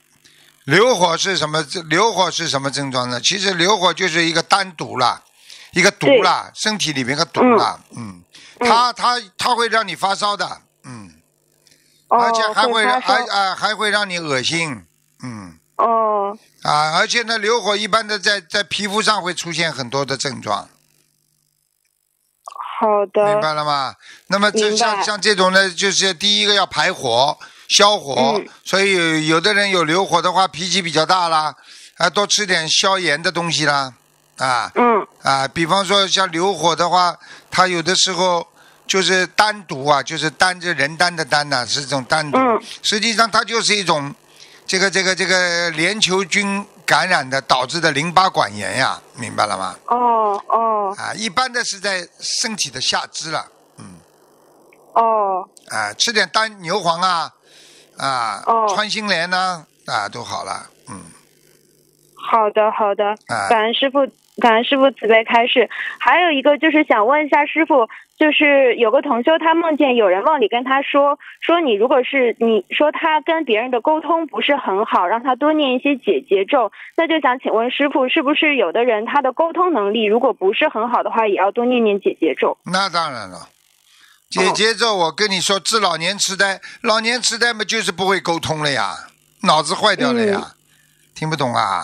[0.66, 1.64] 流火是什么？
[1.88, 3.20] 流火是什么症状呢？
[3.20, 5.22] 其实流火就是一个单毒了，
[5.70, 7.80] 一个毒了，身体里面个毒了。
[7.96, 8.20] 嗯，
[8.58, 11.14] 它它它会让你发烧的，嗯，
[12.08, 14.84] 而且还会让还啊还会让你恶心，
[15.22, 15.56] 嗯。
[15.76, 16.36] 哦。
[16.62, 20.68] 啊，而且呢，流火一般的在在皮肤上会出现很多的症状。
[22.80, 23.24] 好的。
[23.24, 23.94] 明白了吗？
[24.26, 27.38] 那么这像像这种呢，就是第一个要排火。
[27.68, 31.54] 消火，所以有的人有流火的话，脾气比较大啦，
[31.96, 33.92] 啊，多吃点消炎的东西啦，
[34.38, 37.16] 啊，嗯，啊，比方说像流火的话，
[37.50, 38.46] 它有的时候
[38.86, 44.14] 就是单独啊，就是单着人单的单呐、是这种单独，嗯，实际上它就是一种
[44.66, 49.74] 这个这个这个链球菌感染的导致的淋巴管炎呀，明白了吗？
[49.86, 53.44] 哦哦，啊，一般的是在身体的下肢了，
[53.78, 53.84] 嗯，
[54.92, 57.32] 哦，啊，吃点丹牛黄啊。
[57.98, 61.00] 啊，哦、穿心莲呢，啊，都好了，嗯。
[62.14, 64.00] 好的，好的，啊、感恩师傅，
[64.40, 65.70] 感恩师傅慈悲开示。
[66.00, 67.88] 还有一个就是想问一下师傅，
[68.18, 82.58] 就是有个同修他梦见有人梦里跟他说，说你如果是你说他跟别人的沟通不是很好，让他多念一些解结咒，那就想请问师傅，是不是有的人他的沟通能力如果不是很好的话，也要多念念解结咒？
[82.64, 83.48] 那当然了。
[84.36, 88.94] 解结咒，我跟你说，治老年痴呆，老年痴呆嘛，就是不会沟通了呀，
[89.42, 90.52] 脑子坏掉了呀，嗯、
[91.14, 91.82] 听不懂啊？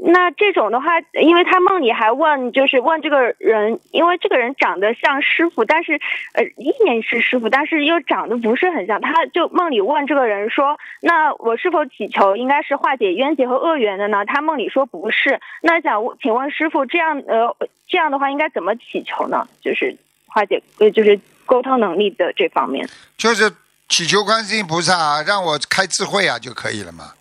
[0.00, 6.00] 那这种的话，因为他梦里还问，就是问这个人，因为这个人长得像师傅，但是
[6.34, 15.40] 呃，意念是师傅，但是又长得不是很像，他就梦里问这个人说：“那我是否祈求应该是化解冤结和恶缘的呢？”他梦里说不是。
[15.62, 17.56] 那想请问师傅，这样呃
[17.88, 19.48] 这样的话应该怎么祈求呢？
[19.60, 21.18] 就是化解呃就是。
[21.48, 22.86] 沟通能力的这方面，
[23.16, 23.50] 就是
[23.88, 27.12] 祈求观世音菩萨让我开智慧啊就可以了嘛。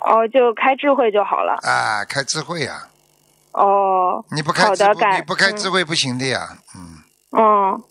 [0.00, 1.58] 哦，就开智慧就好了。
[1.62, 2.88] 啊，开智慧啊。
[3.52, 4.24] 哦。
[4.30, 6.56] 你不开智慧，你不开智慧不行的呀。
[6.74, 7.02] 嗯。
[7.36, 7.82] 嗯。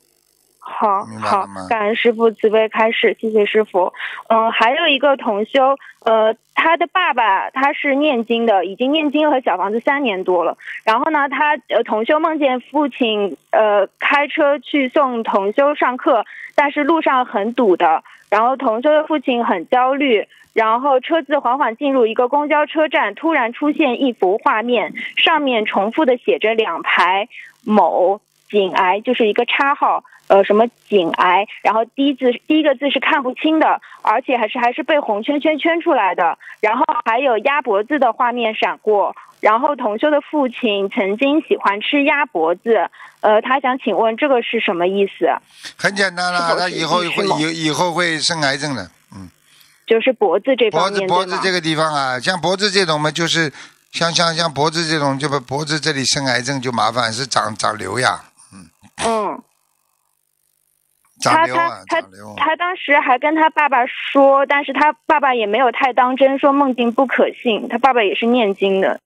[0.71, 3.93] 好，好，感恩师傅慈悲开示，谢谢师傅。
[4.29, 10.57] 嗯，还有一个同修，呃，他的爸爸他是念经的，已经念经和小房子三年多了。
[10.83, 20.27] 然后呢，他呃同修梦见父亲呃开车去送同修上课，但是路上很堵的，然后同修的父亲很焦虑。
[20.53, 27.29] 然后车子缓缓进入一个公交车站，突然出现一幅画面，上面重复的写着两排
[27.63, 28.19] 某
[28.49, 30.03] 颈癌，就是一个叉号。
[30.31, 31.45] 呃，什么颈癌？
[31.61, 36.37] 然后第一字第一个字是看不清的，而且还是还是被红圈圈圈出来的。
[36.61, 39.13] 然后还有鸭脖子的画面闪过。
[39.41, 45.27] 然后同修的父亲曾经喜欢吃鸭脖子，呃，他想请问这个是什么意思？
[45.75, 49.29] 很简单了，他以后会以以后会生癌症的，嗯。
[49.85, 50.71] 就是脖子这。
[50.71, 53.51] 脖子脖子这个地方啊，像脖子这种嘛，就是
[53.91, 58.21] 像像像脖子这种，就把脖子这里生癌症就麻烦，是长长瘤呀，
[58.53, 58.69] 嗯。
[59.05, 59.43] 嗯。
[61.21, 62.01] 他他他
[62.37, 67.67] 他当时还跟他爸爸说，但是他爸爸也没有太当真，说梦境不可信。
[67.67, 68.99] 他爸爸也是念经的。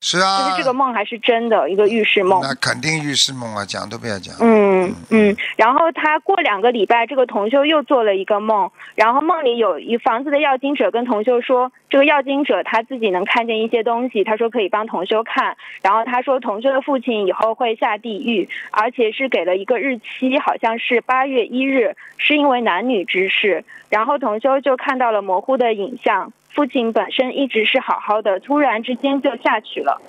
[0.00, 2.40] 是啊，就是这个梦还是真的一个预示梦。
[2.42, 4.34] 那肯定预示梦啊，讲都不要讲。
[4.40, 4.94] 嗯。
[5.10, 30.00] 嗯，然后他过两个礼拜，这个同修又做了一个梦，然后梦里有一房子的要经者跟同修说，这个要经者他自己能看见一些东西，他说可以帮同修看，然后他说同修的父亲以后会下地狱，而且是给了一个日期，好像是八月一日，是因为男女之事，然后同修就看到了模糊的影像，父亲本身一直是好好的，突然之间就下去了。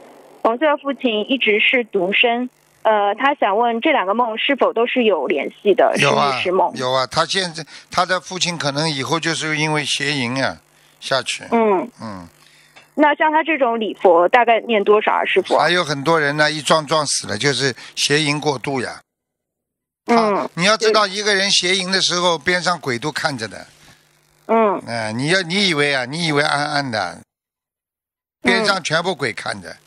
[0.41, 2.49] 红色的父亲一直是独身，
[2.81, 6.73] 呃，他想问这两个梦是否都是有联系的，是有啊预示梦？
[6.75, 10.57] 有啊，他现在他的父亲可能以后就是因为邪淫啊
[10.99, 11.43] 下去。
[11.51, 12.27] 嗯，嗯，
[12.95, 15.55] 那像他这种礼佛大概念多少啊，师傅？
[15.59, 18.99] 还有很多人呢，一撞撞死了，就是邪淫过度呀。
[20.07, 23.67] 嗯你要知道，一个人邪淫的时候，边上鬼都看着的。
[24.51, 24.83] 嗯。
[24.85, 27.21] 哎、你要你以为啊，你以为暗暗的，
[28.41, 29.77] 边上全部鬼看着，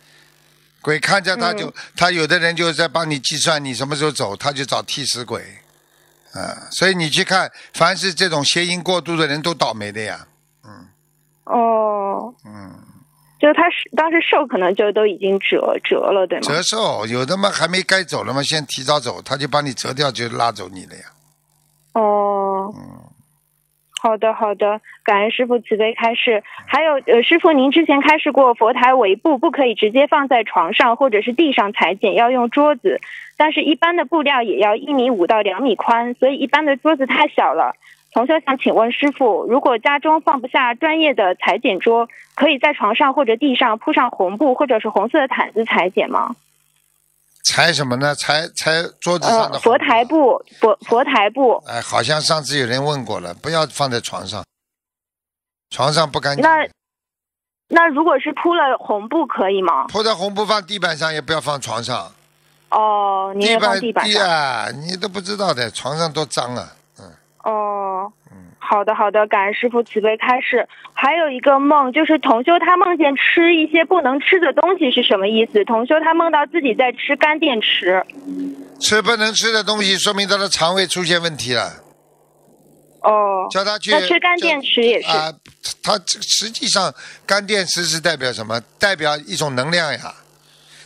[0.80, 1.72] 鬼看着他就、嗯。
[1.96, 5.42] 他有的人就在帮你计算你什么时候走，他就找替死鬼，
[6.32, 10.26] 啊、所以你去看，凡是这种邪淫过度的人都倒霉的呀，
[10.64, 10.88] 嗯
[11.44, 12.72] 哦，嗯，
[13.38, 16.46] 就是他是当时寿可能就都已经折折了，对吗？
[16.46, 21.02] 折寿有的嘛还没该走了嘛，先提早走，他就把你折掉，就拉走你了呀，
[21.92, 23.03] 哦，嗯
[24.04, 26.42] 好的好的，感恩师傅慈悲开示。
[26.66, 33.00] 还有呃，师傅您之前开示过，佛台围布不可以直接放在床上或者是地上裁剪，要用桌子。
[33.38, 37.76] 但是，一般的布料也要一米五到两米宽，所以一般的桌子太小了。
[38.12, 46.36] 同学想请问师傅，如果家中放不下专业的裁剪桌，可以在床上或者地上铺上红布或者是红色的毯子裁剪吗？
[47.44, 48.14] 裁什么呢？
[48.14, 51.62] 裁裁桌子上的呃，佛台布，佛佛台布。
[51.66, 54.42] 哎，好像上次有人问过了，不要放在床上，
[55.70, 56.42] 床上不干净。
[56.42, 56.66] 那
[57.68, 59.86] 那如果是铺了红布可以吗？
[59.88, 62.10] 铺在红布放地板上，也不要放床上。
[62.70, 64.28] 哦，你也放地板上。
[64.28, 66.72] 啊，你都不知道的，床上多脏啊！
[66.98, 67.12] 嗯
[67.44, 68.12] 哦，
[68.66, 70.66] 好的好的，感恩师傅慈悲开示。
[70.94, 75.64] 还有一个梦，就是同修他梦见吃一些不能吃的东西是什么意思？
[75.64, 78.02] 同修他梦到自己在吃干电池。
[78.80, 81.72] 吃不能吃的东西，说明他的肠胃出现问题了。
[83.02, 83.90] 哦，叫他去。
[83.90, 85.08] 那吃干电池也是。
[85.08, 85.30] 啊，
[85.82, 86.92] 他实际上
[87.26, 88.58] 干电池是代表什么？
[88.78, 90.14] 代表一种能量呀。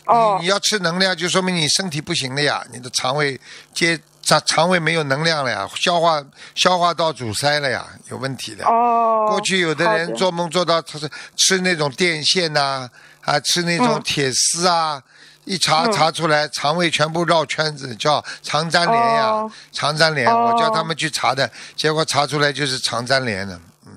[0.05, 0.37] 哦。
[0.41, 3.39] 你要吃能量，就说明你身体不行了呀，你的肠胃
[3.73, 8.65] 接肠肠胃没有能量了呀，消化消化道阻塞了呀，有问题的。
[8.65, 9.27] 哦。
[9.29, 12.89] 过去有的人做梦做到他是吃那种电线呐、
[13.21, 15.01] 啊，吃那种铁丝啊，
[15.45, 20.27] 一查嗯查出来，肠胃全部绕圈子，叫肠粘连呀，哦肠粘连。
[20.27, 23.59] 哦我叫他们去查的，结果查出来就是肠粘连了。
[23.85, 23.93] 嗯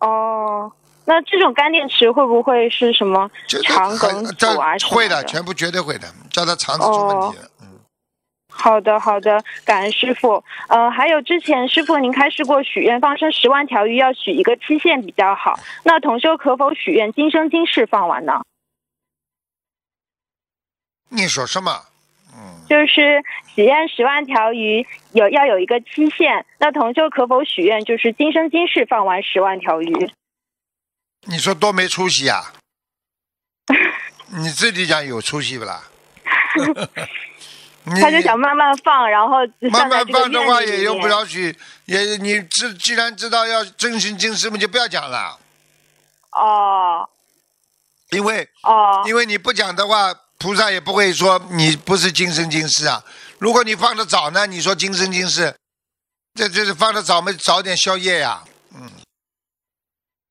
[0.00, 0.70] 哦，
[1.04, 3.28] 那这种干电池会不会是什么
[3.64, 7.48] 肠梗阻啊会的，全部绝对会的，叫他肠子出问题了。
[8.56, 10.42] 好的，好的，感恩师傅。
[10.68, 18.42] 呃，还有之前师傅您开示过许愿放生十万条鱼要许一个期限比较好，那同修可否许愿今生今世放完呢？
[21.10, 21.70] 你说什么？
[22.34, 23.22] 嗯就是
[23.54, 30.10] 许愿十万条鱼有要有一个期限，那同修可否许愿就是今生今世放完十万条鱼？
[31.28, 32.52] 你说多没出息呀、
[34.36, 35.84] 你自己讲有出息不啦？
[37.86, 39.36] 你他就想慢慢放，然后
[39.70, 45.38] 慢慢放的话也用不着许，也你知既然知道要真心今世嘛，就不要讲了，
[46.32, 47.08] 哦
[48.10, 53.02] 因为哦，因为你不讲的话，菩萨也不会说你不是今生今世啊。
[53.38, 55.54] 如果你放的早呢，你说今生今世，
[56.34, 58.42] 这就是放的早嘛，早点宵夜呀。
[58.74, 58.90] 嗯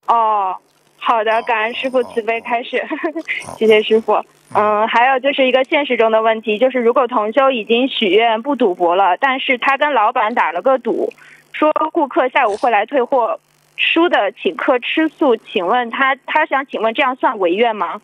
[0.08, 0.58] 哦，
[0.98, 2.82] 好的，感恩师傅慈悲开始，
[3.58, 4.14] 谢谢师傅。
[4.56, 11.14] 嗯，还有就是一个现实中的问题，就是如果同修已经许愿不赌博了，但是他跟老板打了个赌，
[11.52, 13.40] 说顾客下午会来退货，
[13.76, 18.02] 输的请客吃素，请问他他想请问这样算违愿吗？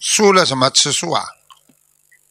[0.00, 1.22] 输了什么吃素啊？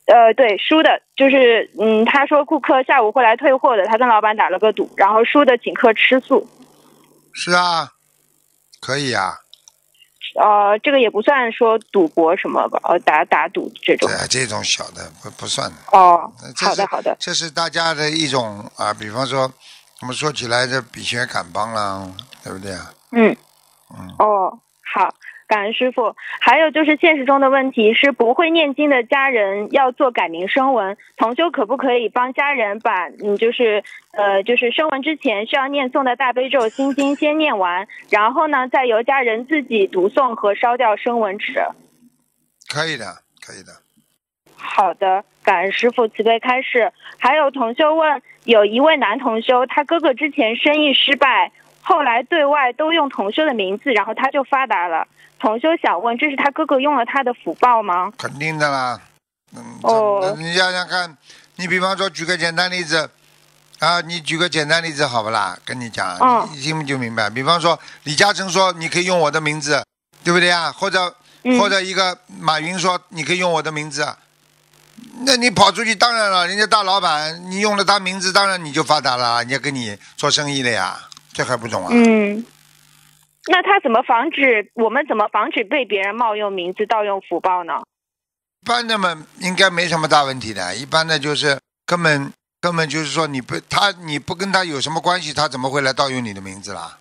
[0.05, 6.45] 呃，对，输的就是嗯，他说顾客下午会来退货的，他跟老板打了个赌，然后输的请客吃素。
[7.33, 7.93] 是啊，
[8.81, 9.42] 可以啊，
[10.35, 14.09] 呃，这个也不算说赌博什么吧，呃，打打赌这种。
[14.09, 15.75] 对，这种小的不不算的。
[15.91, 17.15] 哦，好的好的。
[17.19, 19.51] 这是大家的一种啊，比方说
[20.01, 22.07] 我们说起来这比学赶帮啦，
[22.43, 22.93] 对不对啊？
[23.11, 23.35] 嗯，
[24.17, 24.57] 哦，
[24.93, 25.13] 好，
[25.53, 26.15] 感恩师傅。
[26.39, 33.83] 还有就是现实中的问题是，不会念经的家人要做改名声文，同修可不可以帮家人把嗯，就是
[34.13, 41.53] 呃，就是声文之前需要念诵的大悲咒、心经先念完，然后呢，再由家人自己读诵和烧掉声文纸。
[42.73, 43.05] 可以的，
[43.45, 43.71] 可以的。
[44.55, 46.91] 好的，感恩师傅慈悲开示。
[47.19, 51.51] 还有同修问，有一位男同修，他哥哥之前生意失败，
[51.81, 55.07] 后来对外都用同修的名字，然后他就发达了。
[55.43, 58.09] 同修想问，这是他哥哥用了他的福报吗？
[58.17, 58.97] 肯定的啦。
[59.53, 61.17] 嗯，哦你想想看，
[61.57, 63.09] 你比方说举个简单例子，
[63.79, 65.59] 啊，你举个简单例子好不啦？
[65.65, 67.29] 跟你讲，嗯你听不就明白？
[67.29, 69.83] 比方说李嘉诚说你可以用我的名字，
[70.23, 70.71] 对不对啊？
[70.71, 71.13] 或者、
[71.43, 74.07] 嗯或者一个马云说你可以用我的名字，
[75.25, 80.97] 那你跑出去当然了，人家大老板你用了他名字，当然你就发达了，人家跟你做生意了呀，
[81.33, 81.89] 这还不懂啊？
[81.91, 82.43] 嗯，
[83.47, 87.73] 那他怎么防止我们怎么防止被别人冒用名字盗用福报呢？
[88.61, 90.75] 一般的嘛，应该没什么大问题的。
[90.75, 92.31] 一般的就是根本
[92.61, 96.97] 根本就是说你不他你不跟他有什么关系，他怎么会来盗用你的名字啦？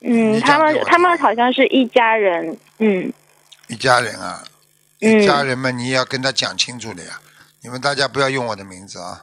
[0.00, 2.58] 嗯，他们他们好像是一家人。
[2.78, 3.10] 嗯
[3.68, 4.44] 一家人啊，
[5.00, 7.18] 嗯一家人嘛，你也要跟他讲清楚的呀。
[7.62, 9.22] 你们大家不要用我的名字啊。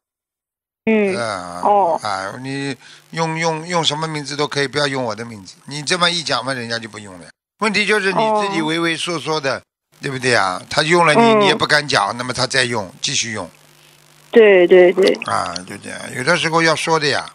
[0.86, 2.75] 嗯啊、哦啊，你
[3.11, 5.55] 用用用什么名字都可以，不要用我的名字。
[5.65, 7.27] 你这么一讲嘛，人家就不用了。
[7.59, 9.61] 问题就是你自己哦畏畏缩缩的，
[10.01, 10.59] 对不对啊？
[10.69, 13.47] 他用了你，嗯你也不敢讲，那么他再用，继续用
[14.32, 15.99] 对对对，啊，就这样。
[16.15, 17.32] 有的时候要说的呀。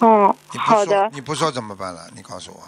[0.00, 2.08] 嗯，你不说好的，你不说怎么办了？
[2.14, 2.62] 你告诉我。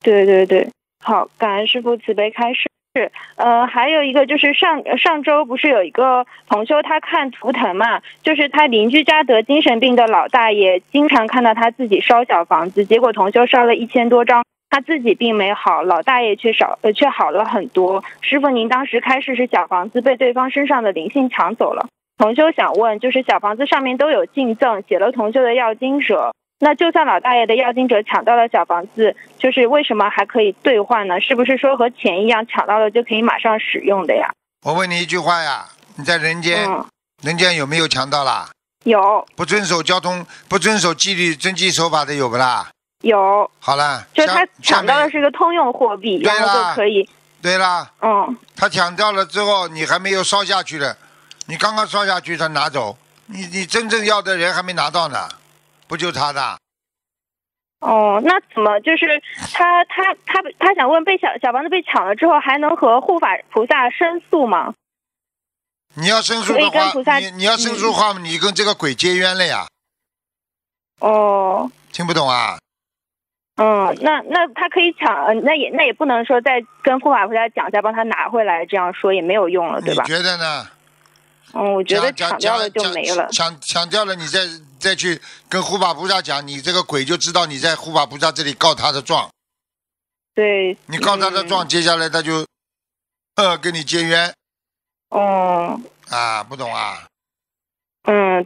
[0.00, 0.70] 对对对，
[1.02, 2.70] 好，感恩师傅慈悲开示。
[2.94, 18.04] 是呃，还有一个就是上上周不是有一个同修他看图腾嘛，就是他邻居家得精神病的老大爷，经常看到他自己烧小房子，结果同修烧了一千多张，他自己并没好，老大爷却少呃却好了很多。
[18.20, 21.88] 师傅，您当时开示是小房子被对方身上的灵性抢走了。
[22.18, 26.34] 同修想问，就是小房子上面都有敬赠，写了同修的要经者，
[26.64, 31.20] 那就算老大爷的要经者抢到了小房子，就是为什么还可以兑换呢？
[31.20, 34.30] 是不是说和钱一样，抢到了就可以马上使用的呀？
[34.64, 36.86] 我问你一句话呀，你在人间，嗯，
[37.24, 38.48] 人间有没有强盗啦？
[38.84, 42.70] 有不遵守交通、不遵守纪律、遵纪守法的有不啦？
[43.00, 47.10] 有，好了，就他抢到的是个通用货币，对然后就可以，
[47.42, 50.96] 对啦，嗯，他抢到了之后，你还没有烧下去的，
[51.46, 52.96] 你刚刚烧下去，他拿走，
[53.26, 55.28] 你你真正要的人还没拿到呢，
[55.92, 56.56] 不就他的？
[57.80, 59.22] 哦，那怎么就是
[59.52, 64.72] 他他他他想问，被小小房子被抢了之后，还能和护法菩萨申诉吗？
[65.94, 69.66] 你要申诉的话，你你要申诉的话，你跟这个鬼结冤了呀？
[71.00, 72.56] 哦，听不懂啊？
[73.56, 80.04] 嗯，那那他可以抢，呃那也那也不能说再跟护法菩萨讲，再帮他拿回来，这样说也没有用了，对吧？
[80.04, 80.66] 你觉得呢？
[81.52, 83.28] 嗯，我觉得讲抢掉了就没了。
[83.30, 84.40] 抢抢掉了，你再
[84.82, 89.30] 再去跟护法菩萨讲，你这个鬼就知道你在护法菩萨这里告他的状，
[90.34, 92.44] 对，你告他的状，嗯接下来他就，
[93.36, 94.34] 呃，跟你结冤
[95.10, 95.80] 哦，
[96.10, 97.06] 啊，不懂啊？
[98.02, 98.44] 嗯，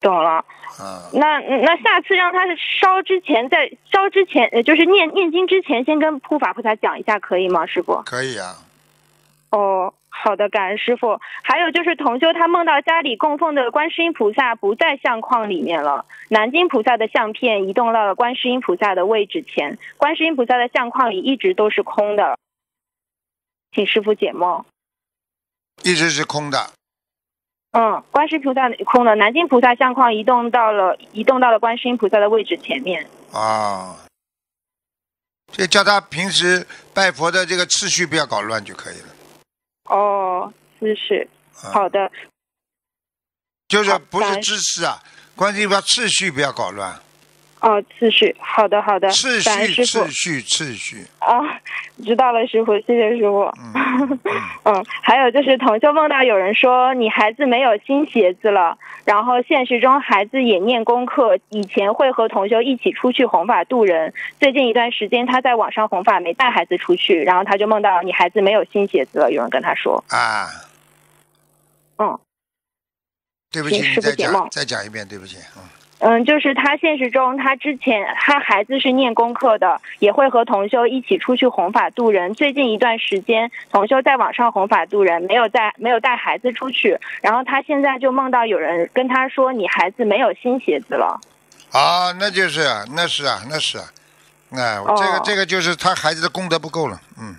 [0.00, 0.44] 懂了。
[0.78, 2.40] 啊，那那下次让他
[2.78, 8.02] 烧之前，在烧之前，呃，就是念念经之前，先跟护法菩萨讲一下，可以吗，师傅？
[8.04, 8.58] 可以啊。
[9.50, 11.20] 哦，好的，感恩师傅。
[11.42, 22.38] 还有就是同修他梦到家里供奉的观世音菩萨不在相框里面了，南京菩萨的相片移动到了观世音菩萨的位置前，观世音菩萨的相框里一直都是空的，
[23.72, 24.64] 请师傅解梦。
[25.82, 26.70] 一直是空的，
[27.72, 33.06] 嗯，观世音菩萨空的，南京菩萨相框移动到了移动到了观世音菩萨的位置前面。
[33.32, 33.96] 啊，
[35.52, 39.08] 这叫他平时拜佛的这个次序不要搞乱就可以了。
[39.86, 41.28] 哦，姿势，
[41.62, 42.10] 啊、好的，
[43.68, 45.02] 就是不是感恩知识啊，
[45.34, 47.00] 关键把次序不要搞乱，
[47.66, 51.34] 哦，次序，好的，好的，次序次序次序，啊，
[52.04, 53.52] 知道了，师傅，谢谢师傅。
[54.62, 70.46] 嗯还有就是同修梦到有人说你孩子没有新鞋子了，然后现实中孩子也念功课，以前会和同修一起出去弘法度人，最近一段时间他在网上弘法没带孩子出去，然后他就梦到你孩子没有新鞋子了，有人跟他说，啊，
[71.98, 72.16] 嗯。
[73.50, 75.62] 对不起，你再讲再讲一遍，对不起，嗯，
[75.98, 82.34] 嗯，就是他现实中，他之前他孩子是念功课的，也会和同修一起出去弘法度人。
[82.34, 86.98] 最近一段时间，同修在网上弘法度人，没有带没有带孩子出去。
[87.22, 91.18] 然后他现在就梦到有人跟他说：“你孩子没有新鞋子了。
[91.72, 93.84] 啊，那就是啊，那是啊，那是啊，
[94.52, 97.34] 哎，我这个哦这个就是他孩子的功德不够了，嗯，”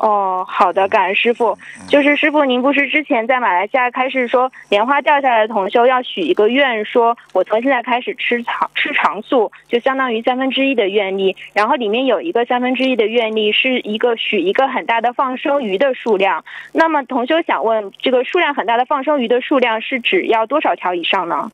[0.00, 1.58] 哦，好的，感恩师傅。
[1.86, 11.36] 就是师傅，您不是之前在马来西亚开始说莲花掉下来的同修要许一个愿，说我从现在开始吃长吃长素，就相当于三分之一的愿力。
[11.52, 16.46] 然后里面有一个三分之一的愿力是一个许一个很大的放生鱼的数量。
[16.72, 21.50] 那么同修想问，这个数量很大的放生鱼的数量是指要多少条以上呢？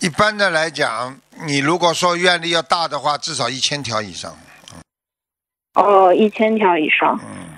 [0.00, 4.32] 一般的来讲，你如果说愿力要大的话，至少一千条以上。
[5.78, 7.18] 哦，一千条以上。
[7.22, 7.48] 嗯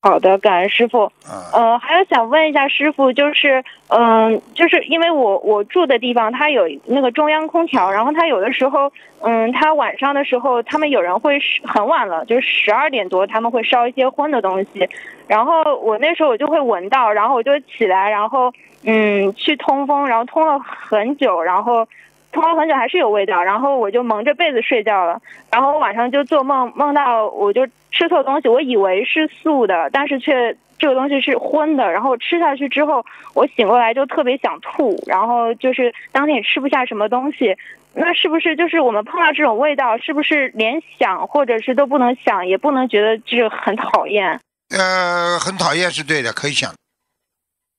[0.00, 1.06] 好的，感恩师傅。
[1.26, 14.88] 啊，呃，还有想问一下师傅，就是，嗯、就是因为我我住的地方它有那个中央空调，然后它有的时候，嗯，它晚上的时候，他们有人会是很晚了，就是十二点多，他们会烧一些荤的东西，
[15.26, 18.52] 然后我那时候我就会闻到，然后我就起来，然后
[18.84, 21.88] 嗯去通风，然后通了很久，然后。
[22.32, 25.20] 通了很久还是有味道，然后我就蒙着被子睡觉了，
[25.50, 33.04] 然后晚上就做梦，梦到我就吃错东西，我以为是素的，但是却这个东西是荤的，然后吃下去之后，
[33.34, 37.56] 我醒过来就特别想吐，然后就是当天也吃不下什么东西。
[37.94, 44.38] 那是不是就是我们碰到这种味道，是不是连想或者是都不能想，也不能觉得这个很讨厌？
[44.70, 46.72] 呃，很讨厌是对的，可以想。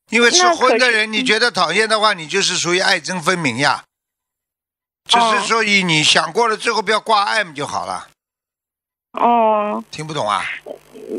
[0.09, 3.83] 因为吃荤的人，你觉得讨厌的话，你就是属于爱憎分明呀。
[5.09, 8.07] 只哦是所以你想过了之后不要挂碍就好了，
[9.13, 10.41] 哦，听不懂啊？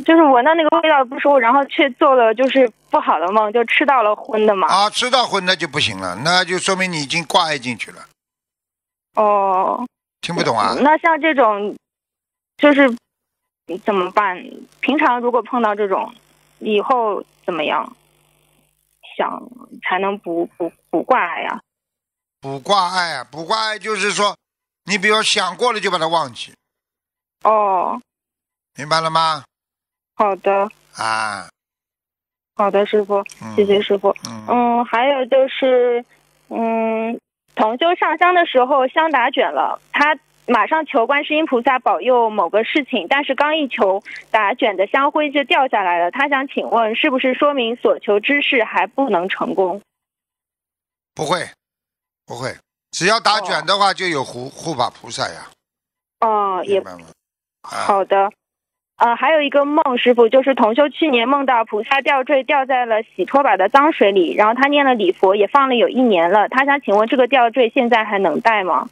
[0.06, 4.68] 就是闻到那个味道不舒服，然后却做了就是不好的梦，就吃到了荤的嘛。
[4.68, 8.06] 啊，吃到荤的就不行了，那就说明你已经挂碍进去了，
[9.16, 9.84] 哦，
[10.20, 10.76] 听不懂啊？
[10.80, 11.74] 那像这种，
[12.56, 12.96] 就是
[13.84, 14.40] 怎么办？
[14.78, 16.14] 平常如果碰到这种，
[16.60, 17.96] 以后怎么样？
[19.16, 19.42] 想
[19.82, 21.60] 才能不不不挂碍呀？
[22.40, 24.36] 补挂碍啊，补挂碍就是说，
[24.84, 26.54] 你比如想过了就把它忘记，
[27.44, 28.00] 哦，
[28.76, 29.44] 明白了吗？
[30.14, 31.48] 好的，啊，
[32.56, 34.14] 好的，师傅，嗯谢谢师傅。
[34.26, 36.04] 嗯，嗯，还有就是，
[36.48, 37.18] 嗯，
[37.54, 46.10] 同修上香的时候香打卷了，他马上求观世音菩萨保佑某个事情，但是刚一求，打卷的香灰就掉下来了。
[46.10, 49.82] 他想请问，是不是说明所求之事还不能成功？
[51.14, 51.48] 不会，
[52.30, 52.54] 不会，
[52.92, 55.50] 只要打卷的话，就有护护法菩萨呀，
[56.20, 57.06] 哦，也明白吗？
[57.62, 58.30] 啊，好的。
[58.98, 66.48] 呃，还有一个梦，师傅就是同修去年梦到菩萨吊坠掉在了洗拖把的脏水里，然后他念了礼佛，也放了有一年了。
[66.48, 68.88] 他想请问这个吊坠现在还能戴吗？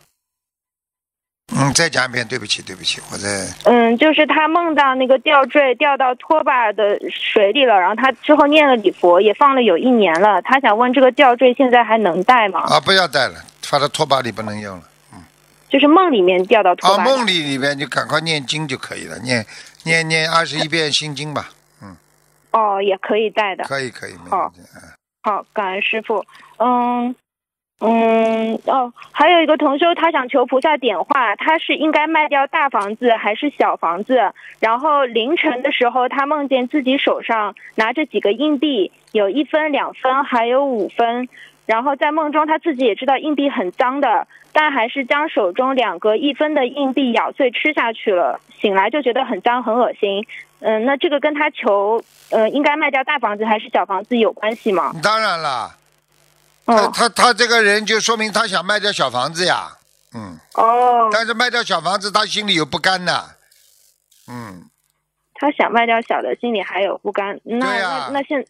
[1.57, 10.43] 嗯，再讲一遍，对不起，对不起，我在嗯，就是他梦到那个吊坠掉到拖把的水里了，然后他之后念了礼佛，也放了有一年了。
[10.43, 12.61] 他想问这个吊坠现在还能戴吗？
[12.61, 14.83] 啊，不要戴了，放到拖把里不能用了。
[15.15, 15.23] 嗯
[15.71, 17.11] 就是梦里面掉到拖啊，把里。
[17.11, 19.45] 梦里里面就赶快念经就可以了，念
[19.85, 21.51] 念念二十一遍心经吧，
[21.83, 21.97] 嗯
[22.53, 23.65] 哦，也可以戴的。
[23.65, 24.61] 可以可以，没好问题。
[24.75, 24.83] 嗯
[25.23, 26.25] 好，感恩师傅。
[26.59, 27.15] 嗯
[27.81, 34.33] 嗯哦，还有一个同修，他想求菩萨点化，他是应该卖掉大房子还是小房子？
[34.59, 41.29] 然后凌晨的时候，他梦见自己手上拿着几个硬币，有一分、两分，还有五分。
[41.67, 48.41] 然后在梦中，他自己也知道硬币很脏的，但还是将手中两个一分的硬币咬碎吃下去了。
[48.59, 50.27] 醒来就觉得很脏、很恶心。
[50.61, 54.93] 嗯，那这个跟他求，呃，应该卖掉大房子还是小房子有关系吗？
[55.03, 55.71] 当然了，
[56.69, 59.73] 他哦他他这个人就说明他想卖掉小房子呀，
[60.15, 63.25] 嗯，哦，但是卖掉小房子他心里有不甘呐，
[64.29, 64.69] 嗯，
[65.35, 67.41] 他想卖掉小的，心里还有不甘。
[67.45, 68.45] 那、那那现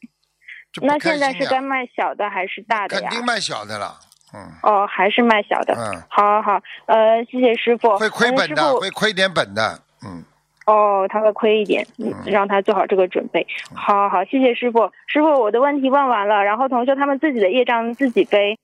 [0.83, 3.09] 那现在是该卖小的还是大的呀？
[3.09, 3.99] 肯定卖小的了，
[4.35, 5.75] 嗯哦，还是卖小的。
[5.75, 7.97] 嗯，好好好，呃，谢谢师傅。
[7.99, 10.25] 会亏嗯本的，会亏点本的，嗯，
[10.69, 13.47] 哦，他会亏一点，嗯嗯让他做好这个准备。
[13.75, 14.93] 好好好，谢谢师傅。
[15.07, 18.59] 师傅，我的问题问完了，然后同学他们自己的业障自己背。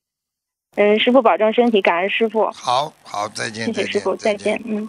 [0.77, 2.51] 嗯，师傅保重身体，感恩师傅。
[2.51, 4.61] 好好，再见，再见，谢谢师傅，再见。
[4.67, 4.87] 嗯。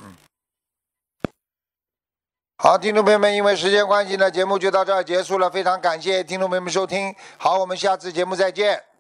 [2.57, 5.49] 好，听众朋友们，因为时间关系呢，节目就到这儿结束了。
[5.49, 8.94] 非常感谢听众朋友们收听，好，我们下次节目再见。